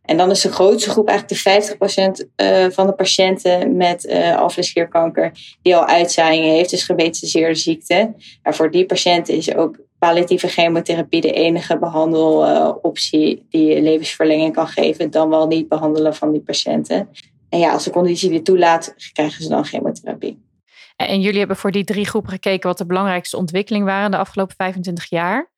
En 0.05 0.17
dan 0.17 0.31
is 0.31 0.41
de 0.41 0.53
grootste 0.53 0.91
groep 0.91 1.09
eigenlijk 1.09 1.43
de 1.43 2.27
50% 2.27 2.31
uh, 2.37 2.71
van 2.71 2.87
de 2.87 2.93
patiënten 2.93 3.77
met 3.77 4.05
uh, 4.05 4.37
alvleesklierkanker 4.37 5.57
die 5.63 5.77
al 5.77 5.87
uitzaaiingen 5.87 6.51
heeft, 6.51 6.71
dus 6.71 6.85
gewetensgebaseerde 6.85 7.55
ziekte. 7.55 8.15
En 8.43 8.55
voor 8.55 8.71
die 8.71 8.87
patiënten 8.87 9.35
is 9.35 9.55
ook 9.55 9.79
palliatieve 9.99 10.49
chemotherapie 10.49 11.21
de 11.21 11.33
enige 11.33 11.79
behandeloptie 11.79 13.47
die 13.49 13.83
levensverlenging 13.83 14.55
kan 14.55 14.67
geven, 14.67 15.11
dan 15.11 15.29
wel 15.29 15.47
niet 15.47 15.69
behandelen 15.69 16.15
van 16.15 16.33
die 16.33 16.41
patiënten. 16.41 17.09
En 17.49 17.59
ja, 17.59 17.73
als 17.73 17.85
de 17.85 17.91
conditie 17.91 18.31
dit 18.31 18.45
toelaat, 18.45 18.95
krijgen 19.13 19.43
ze 19.43 19.49
dan 19.49 19.65
chemotherapie. 19.65 20.43
En 20.97 21.21
jullie 21.21 21.39
hebben 21.39 21.57
voor 21.57 21.71
die 21.71 21.85
drie 21.85 22.07
groepen 22.07 22.31
gekeken 22.31 22.69
wat 22.69 22.79
de 22.79 22.87
belangrijkste 22.87 23.37
ontwikkelingen 23.37 23.87
waren 23.87 24.11
de 24.11 24.17
afgelopen 24.17 24.55
25 24.57 25.11
jaar. 25.11 25.53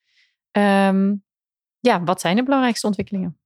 Um, 0.52 1.24
ja, 1.80 2.02
wat 2.04 2.20
zijn 2.20 2.36
de 2.36 2.42
belangrijkste 2.42 2.86
ontwikkelingen? 2.86 3.38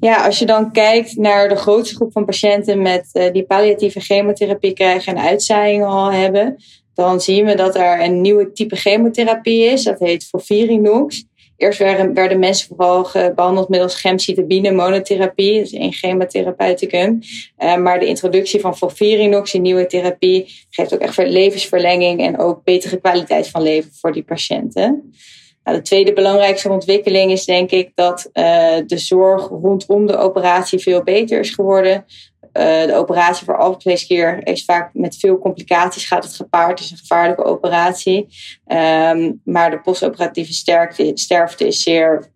Ja, 0.00 0.24
als 0.24 0.38
je 0.38 0.46
dan 0.46 0.72
kijkt 0.72 1.16
naar 1.16 1.48
de 1.48 1.56
grootste 1.56 1.94
groep 1.94 2.12
van 2.12 2.24
patiënten 2.24 2.82
met, 2.82 3.08
uh, 3.12 3.32
die 3.32 3.44
palliatieve 3.44 4.00
chemotherapie 4.00 4.72
krijgen 4.72 5.16
en 5.16 5.22
uitzaaiingen 5.22 5.88
al 5.88 6.12
hebben, 6.12 6.56
dan 6.94 7.20
zien 7.20 7.44
we 7.44 7.54
dat 7.54 7.74
er 7.76 8.00
een 8.00 8.20
nieuwe 8.20 8.52
type 8.52 8.76
chemotherapie 8.76 9.64
is. 9.64 9.82
Dat 9.82 9.98
heet 9.98 10.28
Volfirinox. 10.28 11.24
Eerst 11.56 11.78
werden, 11.78 12.14
werden 12.14 12.38
mensen 12.38 12.68
vooral 12.68 13.08
behandeld 13.34 13.68
middels 13.68 14.00
gemcitabine 14.00 14.72
monotherapie, 14.72 15.60
is 15.60 15.72
een 15.72 15.92
chemotherapeuticum. 15.92 17.18
Uh, 17.58 17.76
maar 17.76 18.00
de 18.00 18.06
introductie 18.06 18.60
van 18.60 18.76
Volfirinox, 18.76 19.52
die 19.52 19.60
nieuwe 19.60 19.86
therapie, 19.86 20.66
geeft 20.70 20.94
ook 20.94 21.00
echt 21.00 21.16
levensverlenging 21.16 22.20
en 22.20 22.38
ook 22.38 22.64
betere 22.64 23.00
kwaliteit 23.00 23.48
van 23.48 23.62
leven 23.62 23.90
voor 23.92 24.12
die 24.12 24.22
patiënten. 24.22 25.12
Nou, 25.66 25.78
de 25.78 25.84
tweede 25.84 26.12
belangrijkste 26.12 26.68
ontwikkeling 26.68 27.30
is 27.30 27.44
denk 27.44 27.70
ik 27.70 27.90
dat 27.94 28.28
uh, 28.32 28.42
de 28.86 28.98
zorg 28.98 29.48
rondom 29.48 30.06
de 30.06 30.16
operatie 30.16 30.78
veel 30.78 31.02
beter 31.02 31.40
is 31.40 31.50
geworden. 31.50 32.04
de 32.52 32.94
operatie 32.94 33.44
voor 33.44 33.58
alvleeskeer 33.58 34.46
is 34.46 34.64
vaak 34.64 34.90
met 34.94 35.16
veel 35.16 35.38
complicaties 35.38 36.06
gaat 36.06 36.24
het 36.24 36.34
gepaard. 36.34 36.70
Het 36.70 36.80
is 36.80 36.90
een 36.90 36.96
gevaarlijke 36.96 37.44
operatie. 37.44 38.26
Ehm, 38.66 39.32
maar 39.44 39.70
de 39.70 39.80
postoperatieve 39.80 40.52
sterkte, 40.52 41.10
sterfte 41.14 41.66
is 41.66 41.82
zeer 41.82 42.30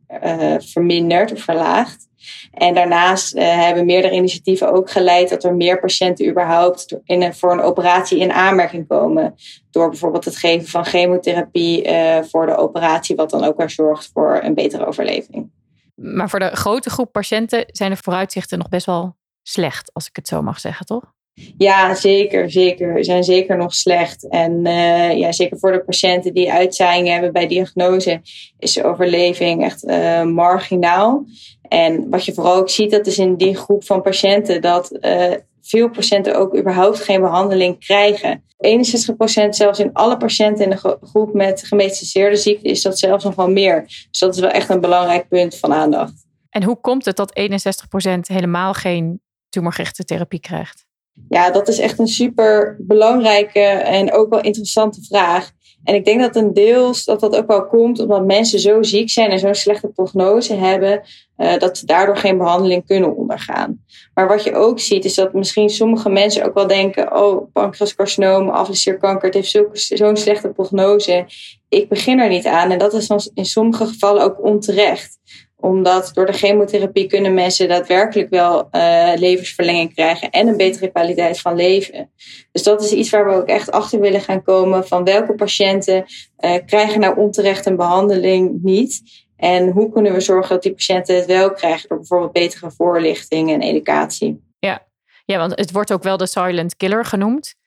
verminderd 0.59 1.33
of 1.33 1.41
verlaagd. 1.41 2.10
En 2.53 2.75
daarnaast 2.75 3.35
uh, 3.35 3.43
hebben 3.43 3.87
meerdere 3.87 4.15
initiatieven 4.15 4.73
ook 4.73 4.91
geleid 4.91 5.29
dat 5.29 5.45
er 5.45 5.55
meer 5.55 5.81
patiënten 5.81 6.29
überhaupt 6.29 6.99
in 7.05 7.35
voor 7.35 7.53
een 7.53 7.61
operatie 7.61 8.19
in 8.19 8.33
aanmerking 8.33 8.89
komen. 8.89 9.35
Door 9.71 9.89
bijvoorbeeld 9.89 10.25
het 10.25 10.37
geven 10.37 10.69
van 10.69 10.85
chemotherapie 10.85 11.87
uh, 11.87 12.23
voor 12.23 12.47
de 12.47 12.57
operatie, 12.57 13.17
wat 13.17 13.31
dan 13.31 13.45
ook 13.45 13.57
weer 13.57 13.71
zorgt 13.71 14.11
voor 14.13 14.41
een 14.43 14.55
betere 14.55 14.87
overleving. 14.87 15.51
Maar 15.95 16.31
voor 16.31 16.39
de 16.39 16.57
grote 16.57 16.91
groep 16.91 17.13
patiënten 17.13 17.65
zijn 17.67 17.91
de 17.91 17.97
vooruitzichten 17.97 18.59
nog 18.59 18.69
best 18.69 18.87
wel 18.87 19.17
slecht, 19.43 19.91
als 19.95 20.09
ik 20.09 20.17
het 20.17 20.29
zo 20.29 20.43
mag 20.43 20.61
zeggen, 20.61 20.87
toch? 20.87 21.13
Ja, 21.59 21.95
zeker, 21.95 22.51
zeker. 22.51 22.97
Ze 22.97 23.05
zijn 23.05 23.25
zeker 23.25 23.57
nog 23.57 23.75
slecht. 23.75 24.29
En 24.29 24.67
uh, 24.67 25.17
ja, 25.19 25.33
zeker 25.33 25.59
voor 25.59 25.73
de 25.73 25.85
patiënten 25.85 26.35
die 26.35 26.53
uitzaaiingen 26.53 27.13
hebben 27.13 27.33
bij 27.33 27.47
diagnose, 27.47 28.21
is 28.59 28.73
de 28.73 28.85
overleving 28.85 29.65
echt 29.65 29.85
uh, 29.85 30.23
marginaal. 30.23 31.25
En 31.69 32.11
wat 32.11 32.25
je 32.25 32.35
vooral 32.35 32.57
ook 32.57 32.71
ziet, 32.71 32.91
dat 32.91 33.07
is 33.07 33.19
in 33.19 33.37
die 33.37 33.57
groep 33.57 33.85
van 33.85 34.03
patiënten 34.03 34.61
dat 34.61 34.99
uh, 35.01 35.33
veel 35.63 35.91
patiënten 35.91 36.37
ook 36.37 36.57
überhaupt 36.57 37.01
geen 37.01 37.21
behandeling 37.21 37.79
krijgen. 37.79 38.45
61% 38.67 39.49
zelfs 39.49 39.79
in 39.79 39.93
alle 39.93 40.17
patiënten 40.17 40.65
in 40.65 40.71
de 40.71 40.99
groep 41.01 41.35
met 41.35 41.65
gemetastaseerde 41.67 42.37
ziekte 42.37 42.69
is 42.69 42.83
dat 42.83 42.99
zelfs 42.99 43.25
nog 43.25 43.35
wel 43.35 43.51
meer. 43.51 43.83
Dus 44.11 44.19
dat 44.19 44.35
is 44.35 44.41
wel 44.41 44.51
echt 44.51 44.69
een 44.69 44.81
belangrijk 44.81 45.29
punt 45.29 45.57
van 45.57 45.73
aandacht. 45.73 46.27
En 46.51 46.63
hoe 46.63 46.81
komt 46.81 47.05
het 47.05 47.17
dat 47.17 47.41
61% 47.41 48.19
helemaal 48.21 48.73
geen 48.73 49.21
tumorgerichte 49.49 50.05
therapie 50.05 50.41
krijgt? 50.41 50.89
Ja, 51.29 51.51
dat 51.51 51.69
is 51.69 51.79
echt 51.79 51.99
een 51.99 52.09
super 52.09 52.77
belangrijke 52.79 53.61
en 53.61 54.13
ook 54.13 54.31
wel 54.31 54.41
interessante 54.41 55.03
vraag. 55.03 55.51
En 55.85 55.95
ik 55.95 56.05
denk 56.05 56.21
dat 56.21 56.37
een 56.37 56.53
deels 56.53 57.05
dat 57.05 57.21
dat 57.21 57.37
ook 57.37 57.47
wel 57.47 57.67
komt 57.67 58.01
omdat 58.01 58.27
mensen 58.27 58.59
zo 58.59 58.83
ziek 58.83 59.11
zijn 59.11 59.31
en 59.31 59.39
zo'n 59.39 59.55
slechte 59.55 59.89
prognose 59.89 60.55
hebben, 60.55 61.03
uh, 61.37 61.59
dat 61.59 61.79
ze 61.79 61.87
daardoor 61.87 62.17
geen 62.17 62.39
behandeling 62.39 62.87
kunnen 62.87 63.17
ondergaan. 63.17 63.85
Maar 64.15 64.29
wat 64.29 64.45
je 64.45 64.55
ook 64.55 64.81
ziet, 64.81 65.05
is 65.05 65.15
dat 65.15 65.33
misschien 65.33 65.69
sommige 65.69 66.09
mensen 66.09 66.45
ook 66.45 66.55
wel 66.55 66.67
denken: 66.67 67.17
oh, 67.17 67.53
pancreascarcinoom, 67.53 68.49
afleesierkanker, 68.49 69.25
het 69.25 69.35
heeft 69.35 69.65
zo'n 69.73 70.17
slechte 70.17 70.49
prognose. 70.49 71.27
Ik 71.69 71.89
begin 71.89 72.19
er 72.19 72.29
niet 72.29 72.47
aan. 72.47 72.71
En 72.71 72.79
dat 72.79 72.93
is 72.93 73.31
in 73.35 73.45
sommige 73.45 73.87
gevallen 73.87 74.23
ook 74.23 74.45
onterecht 74.45 75.19
omdat 75.61 76.11
door 76.15 76.27
de 76.27 76.33
chemotherapie 76.33 77.07
kunnen 77.07 77.35
mensen 77.35 77.69
daadwerkelijk 77.69 78.31
wel 78.31 78.69
uh, 78.73 79.13
levensverlenging 79.17 79.95
krijgen 79.95 80.31
en 80.31 80.49
een 80.49 80.57
betere 80.57 80.89
kwaliteit 80.89 81.41
van 81.41 81.57
leven. 81.57 82.11
Dus 82.53 82.63
dat 82.63 82.83
is 82.83 82.93
iets 82.93 83.11
waar 83.11 83.29
we 83.29 83.35
ook 83.35 83.47
echt 83.47 83.71
achter 83.71 84.01
willen 84.01 84.21
gaan 84.21 84.43
komen 84.43 84.87
van 84.87 85.05
welke 85.05 85.35
patiënten 85.35 86.05
uh, 86.39 86.55
krijgen 86.67 87.01
nou 87.01 87.17
onterecht 87.17 87.67
een 87.67 87.77
behandeling 87.77 88.59
niet. 88.63 89.03
En 89.37 89.71
hoe 89.71 89.93
kunnen 89.93 90.13
we 90.13 90.21
zorgen 90.21 90.55
dat 90.55 90.63
die 90.63 90.73
patiënten 90.73 91.17
het 91.17 91.27
wel 91.27 91.53
krijgen 91.53 91.89
door 91.89 91.99
bijvoorbeeld 91.99 92.33
betere 92.33 92.71
voorlichting 92.71 93.51
en 93.51 93.61
educatie. 93.61 94.43
Ja, 94.59 94.87
ja 95.25 95.39
want 95.39 95.59
het 95.59 95.73
wordt 95.73 95.93
ook 95.93 96.03
wel 96.03 96.17
de 96.17 96.27
silent 96.27 96.77
killer 96.77 97.05
genoemd 97.05 97.59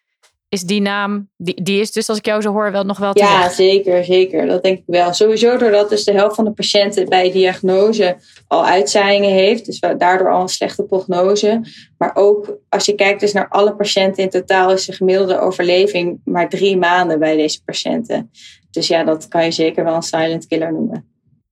is 0.54 0.62
die 0.62 0.82
naam, 0.82 1.30
die, 1.38 1.63
die 1.63 1.80
is 1.80 1.92
dus 1.92 2.10
als 2.10 2.18
ik 2.18 2.26
jou 2.26 2.42
zo 2.42 2.52
hoor 2.52 2.72
wel 2.72 2.84
nog 2.84 2.98
wel 2.98 3.13
te 3.13 3.24
Ja, 3.24 3.50
zeker, 3.50 4.04
zeker. 4.04 4.46
Dat 4.46 4.63
denk 4.63 4.78
ik 4.78 4.84
wel. 4.86 5.13
Sowieso 5.13 5.58
doordat 5.58 5.89
dus 5.89 6.04
de 6.04 6.12
helft 6.12 6.36
van 6.36 6.46
de 6.46 6.52
patiënten 6.52 7.10
bij 7.10 7.32
diagnose 7.32 8.18
al 8.48 8.66
uitzaaiingen 8.66 9.32
heeft. 9.32 9.66
Dus 9.66 9.80
daardoor 9.80 10.32
al 10.32 10.42
een 10.42 10.48
slechte 10.48 10.84
prognose. 10.84 11.62
Maar 11.98 12.12
ook 12.13 12.58
als 12.70 12.86
je 12.86 12.96
kijkt 12.96 13.20
dus 13.20 13.34
naar 13.34 13.48
alle 13.50 13.76
patiënten 13.76 14.24
in 14.24 14.30
totaal 14.30 14.72
is 14.72 14.86
de 14.86 14.94
gemiddelde 14.94 15.39
overleving 15.39 16.22
maar 16.26 16.50
drie 16.50 16.78
maanden 16.78 17.20
bij 17.20 17.36
deze 17.36 17.63
patiënten. 17.63 18.32
Dus 18.72 18.88
ja, 18.88 19.04
dat 19.04 19.28
kan 19.28 19.44
je 19.44 19.52
zeker 19.52 19.84
wel 19.84 19.96
een 19.96 20.02
silent 20.02 20.48
killer 20.48 20.74
noemen. 20.74 21.08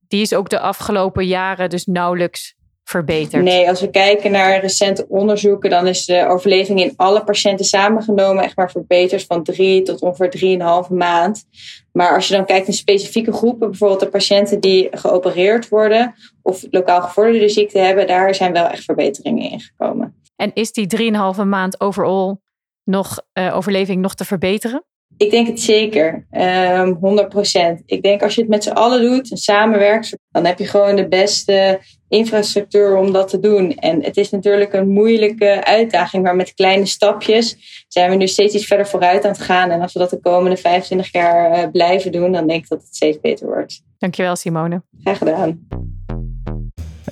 Die 0.08 0.22
is 0.22 0.34
ook 0.34 0.48
de 0.48 0.60
afgelopen 0.60 1.26
jaren 1.26 1.70
dus 1.70 1.84
nauwelijks 1.84 2.54
verbeterd? 2.84 3.42
Nee, 3.42 3.68
als 3.68 3.80
we 3.80 3.90
kijken 3.90 4.30
naar 4.30 4.60
recente 4.60 5.06
onderzoeken, 5.08 5.70
dan 5.70 5.86
is 5.86 6.04
de 6.04 6.26
overleving 6.28 6.80
in 6.80 6.92
alle 6.96 7.24
patiënten 7.24 7.64
samengenomen 7.64 8.44
echt 8.44 8.56
maar 8.56 8.70
verbeterd 8.70 9.24
van 9.24 9.42
drie 9.42 9.82
tot 9.82 10.00
ongeveer 10.00 10.30
drieënhalve 10.30 10.94
maand. 10.94 11.44
Maar 11.92 12.14
als 12.14 12.28
je 12.28 12.34
dan 12.34 12.46
kijkt 12.46 12.66
naar 12.66 12.76
specifieke 12.76 13.32
groepen, 13.32 13.70
bijvoorbeeld 13.70 14.00
de 14.00 14.08
patiënten 14.08 14.60
die 14.60 14.88
geopereerd 14.90 15.68
worden 15.68 16.14
of 16.42 16.64
lokaal 16.70 17.02
gevorderde 17.02 17.48
ziekte 17.48 17.78
hebben, 17.78 18.06
daar 18.06 18.34
zijn 18.34 18.52
wel 18.52 18.66
echt 18.66 18.84
verbeteringen 18.84 19.50
in 19.50 19.60
gekomen. 19.60 20.20
En 20.36 20.50
is 20.54 20.72
die 20.72 20.86
drieënhalve 20.86 21.44
maand 21.44 21.80
overal 21.80 22.40
nog 22.84 23.22
uh, 23.38 23.56
overleving 23.56 24.00
nog 24.02 24.14
te 24.14 24.24
verbeteren? 24.24 24.84
Ik 25.22 25.30
denk 25.30 25.46
het 25.46 25.60
zeker, 25.60 26.14
um, 26.14 26.40
ehm, 26.40 26.92
100%. 27.00 27.82
Ik 27.86 28.02
denk 28.02 28.22
als 28.22 28.34
je 28.34 28.40
het 28.40 28.50
met 28.50 28.62
z'n 28.62 28.70
allen 28.70 29.02
doet 29.02 29.30
en 29.30 29.36
samenwerkt, 29.36 30.18
dan 30.30 30.44
heb 30.44 30.58
je 30.58 30.66
gewoon 30.66 30.96
de 30.96 31.08
beste 31.08 31.80
infrastructuur 32.08 32.96
om 32.96 33.12
dat 33.12 33.28
te 33.28 33.40
doen. 33.40 33.74
En 33.74 34.04
het 34.04 34.16
is 34.16 34.30
natuurlijk 34.30 34.72
een 34.72 34.88
moeilijke 34.88 35.64
uitdaging, 35.64 36.22
maar 36.22 36.36
met 36.36 36.54
kleine 36.54 36.86
stapjes 36.86 37.56
zijn 37.88 38.10
we 38.10 38.16
nu 38.16 38.26
steeds 38.26 38.54
iets 38.54 38.66
verder 38.66 38.86
vooruit 38.86 39.24
aan 39.24 39.30
het 39.30 39.40
gaan. 39.40 39.70
En 39.70 39.80
als 39.80 39.92
we 39.92 39.98
dat 39.98 40.10
de 40.10 40.20
komende 40.20 40.56
25 40.56 41.12
jaar 41.12 41.58
uh, 41.58 41.70
blijven 41.70 42.12
doen, 42.12 42.32
dan 42.32 42.46
denk 42.46 42.62
ik 42.62 42.68
dat 42.68 42.82
het 42.82 42.94
steeds 42.94 43.20
beter 43.20 43.46
wordt. 43.46 43.82
Dankjewel, 43.98 44.36
Simone. 44.36 44.82
Graag 45.02 45.18
gedaan. 45.18 45.66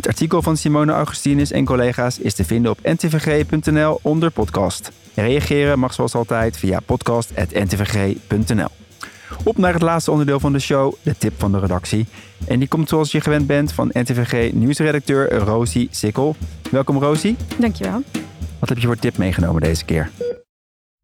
Het 0.00 0.08
artikel 0.08 0.42
van 0.42 0.56
Simone 0.56 0.92
Augustinus 0.92 1.50
en 1.50 1.64
collega's 1.64 2.18
is 2.18 2.34
te 2.34 2.44
vinden 2.44 2.70
op 2.70 2.78
ntvg.nl 2.82 3.98
onder 4.02 4.30
podcast. 4.30 4.90
Reageren 5.14 5.78
mag 5.78 5.92
zoals 5.92 6.14
altijd 6.14 6.56
via 6.56 6.80
podcast.ntvg.nl. 6.80 8.68
Op 9.44 9.58
naar 9.58 9.72
het 9.72 9.82
laatste 9.82 10.10
onderdeel 10.10 10.40
van 10.40 10.52
de 10.52 10.58
show, 10.58 10.94
de 11.02 11.16
tip 11.18 11.40
van 11.40 11.52
de 11.52 11.58
redactie. 11.58 12.06
En 12.46 12.58
die 12.58 12.68
komt 12.68 12.88
zoals 12.88 13.12
je 13.12 13.20
gewend 13.20 13.46
bent 13.46 13.72
van 13.72 13.90
NTVG 13.92 14.52
nieuwsredacteur 14.52 15.32
Rosie 15.32 15.88
Sikkel. 15.90 16.36
Welkom 16.70 16.98
Rosie. 16.98 17.36
Dankjewel. 17.58 18.02
Wat 18.58 18.68
heb 18.68 18.78
je 18.78 18.86
voor 18.86 18.96
tip 18.96 19.16
meegenomen 19.16 19.62
deze 19.62 19.84
keer? 19.84 20.10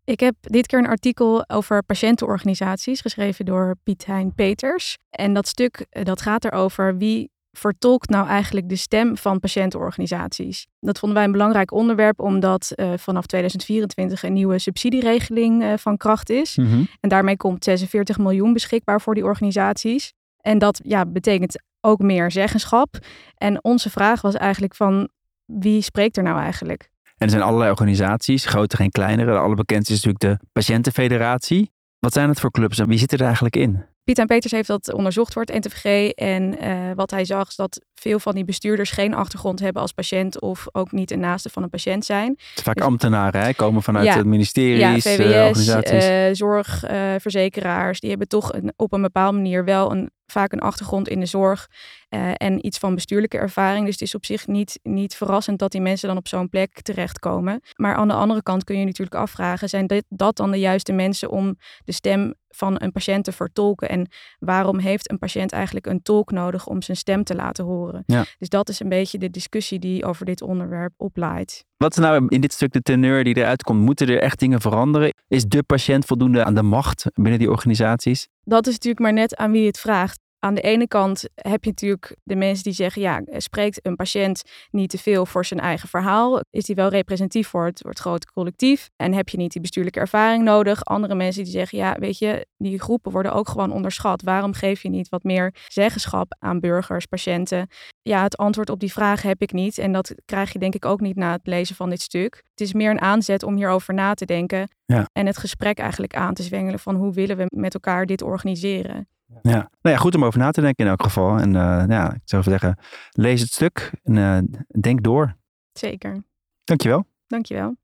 Ik 0.04 0.20
heb 0.20 0.34
dit 0.40 0.66
keer 0.66 0.78
een 0.78 0.86
artikel 0.86 1.48
over 1.48 1.82
patiëntenorganisaties 1.82 3.00
geschreven 3.00 3.44
door 3.44 3.76
Piet 3.82 4.06
Hein 4.06 4.34
Peters. 4.34 4.96
En 5.10 5.34
dat 5.34 5.48
stuk 5.48 5.86
eh, 5.90 6.04
dat 6.04 6.20
gaat 6.20 6.44
erover 6.44 6.96
wie 6.96 7.30
vertolkt 7.56 8.08
nou 8.08 8.26
eigenlijk 8.26 8.68
de 8.68 8.76
stem 8.76 9.16
van 9.16 9.40
patiëntenorganisaties? 9.40 10.66
Dat 10.80 10.98
vonden 10.98 11.18
wij 11.18 11.26
een 11.26 11.32
belangrijk 11.32 11.72
onderwerp, 11.72 12.20
omdat 12.20 12.72
uh, 12.76 12.92
vanaf 12.96 13.26
2024 13.26 14.22
een 14.22 14.32
nieuwe 14.32 14.58
subsidieregeling 14.58 15.62
uh, 15.62 15.72
van 15.76 15.96
kracht 15.96 16.30
is. 16.30 16.56
Mhm. 16.56 16.84
En 17.00 17.08
daarmee 17.08 17.36
komt 17.36 17.64
46 17.64 18.18
miljoen 18.18 18.52
beschikbaar 18.52 19.00
voor 19.00 19.14
die 19.14 19.24
organisaties. 19.24 20.12
En 20.40 20.58
dat 20.58 20.80
ja, 20.84 21.06
betekent 21.06 21.62
ook 21.80 21.98
meer 22.00 22.30
zeggenschap. 22.30 22.98
En 23.34 23.64
onze 23.64 23.90
vraag 23.90 24.20
was 24.20 24.34
eigenlijk 24.34 24.74
van 24.74 25.08
wie 25.44 25.80
spreekt 25.80 26.16
er 26.16 26.22
nou 26.22 26.38
eigenlijk? 26.38 26.90
En 27.04 27.26
er 27.26 27.30
zijn 27.30 27.42
allerlei 27.42 27.70
organisaties, 27.70 28.44
grotere 28.44 28.82
en 28.82 28.90
kleinere. 28.90 29.32
De 29.32 29.38
allerbekendste 29.38 29.92
is 29.92 30.04
natuurlijk 30.04 30.40
de 30.40 30.46
Patiëntenfederatie. 30.52 31.70
Wat 31.98 32.12
zijn 32.12 32.28
het 32.28 32.40
voor 32.40 32.50
clubs 32.50 32.78
en 32.78 32.88
wie 32.88 32.98
zit 32.98 33.12
er 33.12 33.20
eigenlijk 33.20 33.56
in? 33.56 33.84
Piet 34.06 34.18
en 34.18 34.26
Peters 34.26 34.52
heeft 34.52 34.68
dat 34.68 34.92
onderzocht 34.92 35.34
het 35.34 35.52
NTVG. 35.52 36.10
En 36.10 36.64
uh, 36.64 36.90
wat 36.94 37.10
hij 37.10 37.24
zag 37.24 37.48
is 37.48 37.56
dat 37.56 37.80
veel 37.94 38.18
van 38.18 38.34
die 38.34 38.44
bestuurders 38.44 38.90
geen 38.90 39.14
achtergrond 39.14 39.60
hebben 39.60 39.82
als 39.82 39.92
patiënt 39.92 40.40
of 40.40 40.66
ook 40.72 40.92
niet 40.92 41.10
een 41.10 41.20
naaste 41.20 41.48
van 41.48 41.62
een 41.62 41.70
patiënt 41.70 42.04
zijn. 42.04 42.34
Het 42.54 42.62
vaak 42.62 42.74
dus, 42.74 42.84
ambtenaren, 42.84 43.40
hè? 43.40 43.54
komen 43.54 43.82
vanuit 43.82 44.06
ja, 44.06 44.16
het 44.16 44.26
ministerie, 44.26 44.78
ja, 44.78 44.98
VWS, 44.98 45.18
uh, 45.18 45.46
organisaties. 45.46 46.08
Uh, 46.08 46.28
zorgverzekeraars, 46.32 48.00
die 48.00 48.10
hebben 48.10 48.28
toch 48.28 48.52
een, 48.52 48.72
op 48.76 48.92
een 48.92 49.02
bepaalde 49.02 49.36
manier 49.36 49.64
wel 49.64 49.92
een 49.92 50.10
vaak 50.26 50.52
een 50.52 50.60
achtergrond 50.60 51.08
in 51.08 51.20
de 51.20 51.26
zorg 51.26 51.68
uh, 52.10 52.30
en 52.36 52.66
iets 52.66 52.78
van 52.78 52.94
bestuurlijke 52.94 53.38
ervaring. 53.38 53.84
Dus 53.84 53.94
het 53.94 54.02
is 54.02 54.14
op 54.14 54.24
zich 54.24 54.46
niet, 54.46 54.78
niet 54.82 55.14
verrassend 55.14 55.58
dat 55.58 55.72
die 55.72 55.80
mensen 55.80 56.08
dan 56.08 56.16
op 56.16 56.28
zo'n 56.28 56.48
plek 56.48 56.80
terechtkomen. 56.82 57.60
Maar 57.76 57.94
aan 57.94 58.08
de 58.08 58.14
andere 58.14 58.42
kant 58.42 58.64
kun 58.64 58.78
je 58.78 58.84
natuurlijk 58.84 59.16
afvragen, 59.16 59.68
zijn 59.68 59.86
dit, 59.86 60.04
dat 60.08 60.36
dan 60.36 60.50
de 60.50 60.58
juiste 60.58 60.92
mensen 60.92 61.30
om 61.30 61.56
de 61.84 61.92
stem 61.92 62.34
van 62.48 62.82
een 62.82 62.92
patiënt 62.92 63.24
te 63.24 63.32
vertolken? 63.32 63.88
En 63.88 64.08
waarom 64.38 64.78
heeft 64.78 65.10
een 65.10 65.18
patiënt 65.18 65.52
eigenlijk 65.52 65.86
een 65.86 66.02
tolk 66.02 66.30
nodig 66.30 66.66
om 66.66 66.82
zijn 66.82 66.96
stem 66.96 67.24
te 67.24 67.34
laten 67.34 67.64
horen? 67.64 68.02
Ja. 68.06 68.24
Dus 68.38 68.48
dat 68.48 68.68
is 68.68 68.80
een 68.80 68.88
beetje 68.88 69.18
de 69.18 69.30
discussie 69.30 69.78
die 69.78 70.04
over 70.04 70.24
dit 70.24 70.42
onderwerp 70.42 70.92
oplaait. 70.96 71.64
Wat 71.76 71.96
is 71.96 72.04
nou 72.04 72.26
in 72.28 72.40
dit 72.40 72.52
stuk 72.52 72.72
de 72.72 72.80
teneur 72.80 73.24
die 73.24 73.36
eruit 73.36 73.62
komt? 73.62 73.80
Moeten 73.80 74.08
er 74.08 74.20
echt 74.20 74.38
dingen 74.38 74.60
veranderen? 74.60 75.14
Is 75.28 75.44
de 75.44 75.62
patiënt 75.62 76.04
voldoende 76.04 76.44
aan 76.44 76.54
de 76.54 76.62
macht 76.62 77.06
binnen 77.14 77.38
die 77.38 77.50
organisaties? 77.50 78.28
Dat 78.44 78.66
is 78.66 78.72
natuurlijk 78.72 79.02
maar 79.02 79.12
net 79.12 79.36
aan 79.36 79.50
wie 79.50 79.66
het 79.66 79.78
vraagt. 79.78 80.18
Aan 80.38 80.54
de 80.54 80.60
ene 80.60 80.88
kant 80.88 81.28
heb 81.34 81.64
je 81.64 81.70
natuurlijk 81.70 82.16
de 82.22 82.36
mensen 82.36 82.64
die 82.64 82.72
zeggen, 82.72 83.02
ja, 83.02 83.22
spreekt 83.30 83.86
een 83.86 83.96
patiënt 83.96 84.42
niet 84.70 84.90
te 84.90 84.98
veel 84.98 85.26
voor 85.26 85.44
zijn 85.44 85.60
eigen 85.60 85.88
verhaal? 85.88 86.40
Is 86.50 86.64
die 86.64 86.74
wel 86.74 86.88
representatief 86.88 87.48
voor 87.48 87.64
het, 87.64 87.78
voor 87.80 87.90
het 87.90 87.98
grote 87.98 88.32
collectief? 88.32 88.88
En 88.96 89.12
heb 89.12 89.28
je 89.28 89.36
niet 89.36 89.52
die 89.52 89.60
bestuurlijke 89.60 90.00
ervaring 90.00 90.44
nodig? 90.44 90.84
Andere 90.84 91.14
mensen 91.14 91.42
die 91.42 91.52
zeggen, 91.52 91.78
ja, 91.78 91.96
weet 91.98 92.18
je, 92.18 92.46
die 92.56 92.80
groepen 92.80 93.12
worden 93.12 93.32
ook 93.32 93.48
gewoon 93.48 93.72
onderschat. 93.72 94.22
Waarom 94.22 94.52
geef 94.52 94.82
je 94.82 94.88
niet 94.88 95.08
wat 95.08 95.22
meer 95.22 95.54
zeggenschap 95.66 96.36
aan 96.38 96.60
burgers, 96.60 97.06
patiënten? 97.06 97.68
Ja, 98.02 98.22
het 98.22 98.36
antwoord 98.36 98.70
op 98.70 98.80
die 98.80 98.92
vraag 98.92 99.22
heb 99.22 99.42
ik 99.42 99.52
niet. 99.52 99.78
En 99.78 99.92
dat 99.92 100.14
krijg 100.24 100.52
je 100.52 100.58
denk 100.58 100.74
ik 100.74 100.84
ook 100.84 101.00
niet 101.00 101.16
na 101.16 101.32
het 101.32 101.46
lezen 101.46 101.76
van 101.76 101.90
dit 101.90 102.00
stuk. 102.00 102.42
Het 102.50 102.60
is 102.60 102.72
meer 102.72 102.90
een 102.90 103.00
aanzet 103.00 103.42
om 103.42 103.56
hierover 103.56 103.94
na 103.94 104.14
te 104.14 104.24
denken. 104.24 104.68
Ja. 104.84 105.06
En 105.12 105.26
het 105.26 105.38
gesprek 105.38 105.78
eigenlijk 105.78 106.14
aan 106.14 106.34
te 106.34 106.42
zwengelen 106.42 106.78
van 106.78 106.94
hoe 106.94 107.12
willen 107.12 107.36
we 107.36 107.46
met 107.48 107.74
elkaar 107.74 108.06
dit 108.06 108.22
organiseren. 108.22 109.08
Ja. 109.42 109.70
Nou 109.82 109.94
ja, 109.94 109.96
goed 109.96 110.14
om 110.14 110.24
over 110.24 110.38
na 110.38 110.50
te 110.50 110.60
denken 110.60 110.84
in 110.84 110.90
elk 110.90 111.02
geval. 111.02 111.38
En 111.38 111.48
uh, 111.48 111.84
ja, 111.88 112.12
ik 112.12 112.20
zou 112.24 112.42
zeggen, 112.42 112.78
lees 113.10 113.40
het 113.40 113.52
stuk 113.52 113.92
en 114.04 114.16
uh, 114.16 114.38
denk 114.80 115.02
door. 115.02 115.36
Zeker. 115.72 116.22
Dankjewel. 116.64 117.04
Dankjewel. 117.26 117.76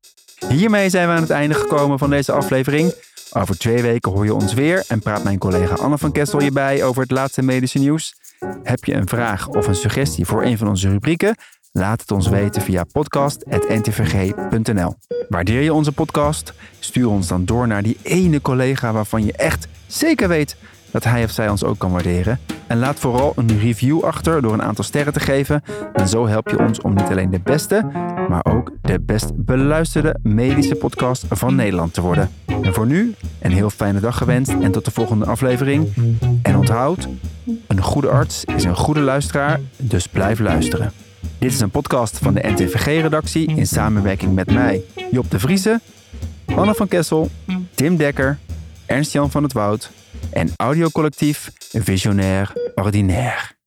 Hiermee 0.49 0.89
zijn 0.89 1.09
we 1.09 1.15
aan 1.15 1.21
het 1.21 1.31
einde 1.31 1.55
gekomen 1.55 1.99
van 1.99 2.11
deze 2.11 2.33
aflevering. 2.33 2.95
Over 3.33 3.59
twee 3.59 3.83
weken 3.83 4.13
hoor 4.13 4.25
je 4.25 4.35
ons 4.35 4.55
weer 4.55 4.85
en 4.89 5.01
praat 5.01 5.25
mijn 5.25 5.39
collega 5.39 5.75
Anne 5.75 5.99
van 5.99 6.13
Kessel 6.13 6.43
je 6.43 6.53
bij 6.53 6.85
over 6.85 7.03
het 7.03 7.11
laatste 7.11 7.43
medische 7.43 7.79
nieuws. 7.79 8.15
Heb 8.63 8.85
je 8.85 8.95
een 8.95 9.09
vraag 9.09 9.49
of 9.49 9.67
een 9.67 9.75
suggestie 9.75 10.27
voor 10.27 10.45
een 10.45 10.59
van 10.59 10.69
onze 10.69 10.89
rubrieken? 10.89 11.37
Laat 11.73 12.01
het 12.01 12.11
ons 12.11 12.29
weten 12.29 12.63
via 12.63 12.85
podcast.ntvg.nl. 12.85 14.95
Waardeer 15.29 15.61
je 15.61 15.73
onze 15.73 15.93
podcast? 15.93 16.53
Stuur 16.79 17.09
ons 17.09 17.29
dan 17.29 17.45
door 17.45 17.67
naar 17.67 17.83
die 17.83 17.99
ene 18.03 18.41
collega 18.41 18.93
waarvan 18.93 19.25
je 19.25 19.33
echt 19.33 19.69
zeker 19.87 20.29
weet 20.29 20.57
dat 20.93 21.05
hij 21.05 21.25
of 21.25 21.31
zij 21.31 21.49
ons 21.49 21.65
ook 21.65 21.79
kan 21.79 21.91
waarderen. 21.91 22.39
En 22.67 22.79
laat 22.79 22.99
vooral 22.99 23.33
een 23.37 23.59
review 23.59 24.05
achter 24.05 24.43
door 24.43 24.53
een 24.53 24.63
aantal 24.63 24.85
sterren 24.85 25.13
te 25.13 25.21
geven. 25.21 25.63
En 25.93 26.09
zo 26.09 26.27
help 26.27 26.49
je 26.49 26.59
ons 26.59 26.81
om 26.81 26.95
niet 26.95 27.09
alleen 27.11 27.31
de 27.31 27.41
beste, 27.41 27.91
maar 28.29 28.45
ook 28.45 28.71
de 28.83 29.01
best 29.01 29.31
beluisterde 29.35 30.19
medische 30.23 30.75
podcast 30.75 31.25
van 31.29 31.55
Nederland 31.55 31.95
te 31.95 32.01
worden. 32.01 32.31
En 32.63 32.75
voor 32.75 32.87
nu 32.87 33.15
een 33.39 33.53
heel 33.53 33.71
fijne 33.71 34.01
dag 34.01 34.17
gewenst 34.17 34.53
en 34.61 34.73
tot 34.73 34.85
de 34.85 34.91
volgende 34.91 35.25
aflevering. 35.25 35.93
En 36.43 36.57
onthoud, 36.57 37.09
een 37.67 37.83
goede 37.83 38.09
arts 38.09 38.45
is 38.45 38.65
een 38.65 38.77
goede 38.77 39.01
luisteraar, 39.01 39.61
dus 39.77 40.07
blijf 40.09 40.39
luisteren. 40.39 40.93
Dit 41.39 41.53
is 41.53 41.61
een 41.61 41.71
podcast 41.71 42.19
van 42.19 42.35
de 42.35 42.41
NTVG-redactie 42.45 43.47
in 43.47 43.67
samenwerking 43.67 44.35
met 44.35 44.53
mij, 44.53 44.83
Job 45.11 45.31
de 45.31 45.39
Vriese, 45.39 45.81
Anne 46.55 46.75
van 46.75 46.89
Kessel, 46.89 47.31
Tim 47.75 47.97
Dekker, 47.97 48.39
Ernst-Jan 48.87 49.31
van 49.31 49.43
het 49.43 49.53
Woud 49.53 49.91
en 50.31 50.51
audiocollectief 50.57 51.51
Visionair 51.73 52.53
Ordinaire. 52.75 53.62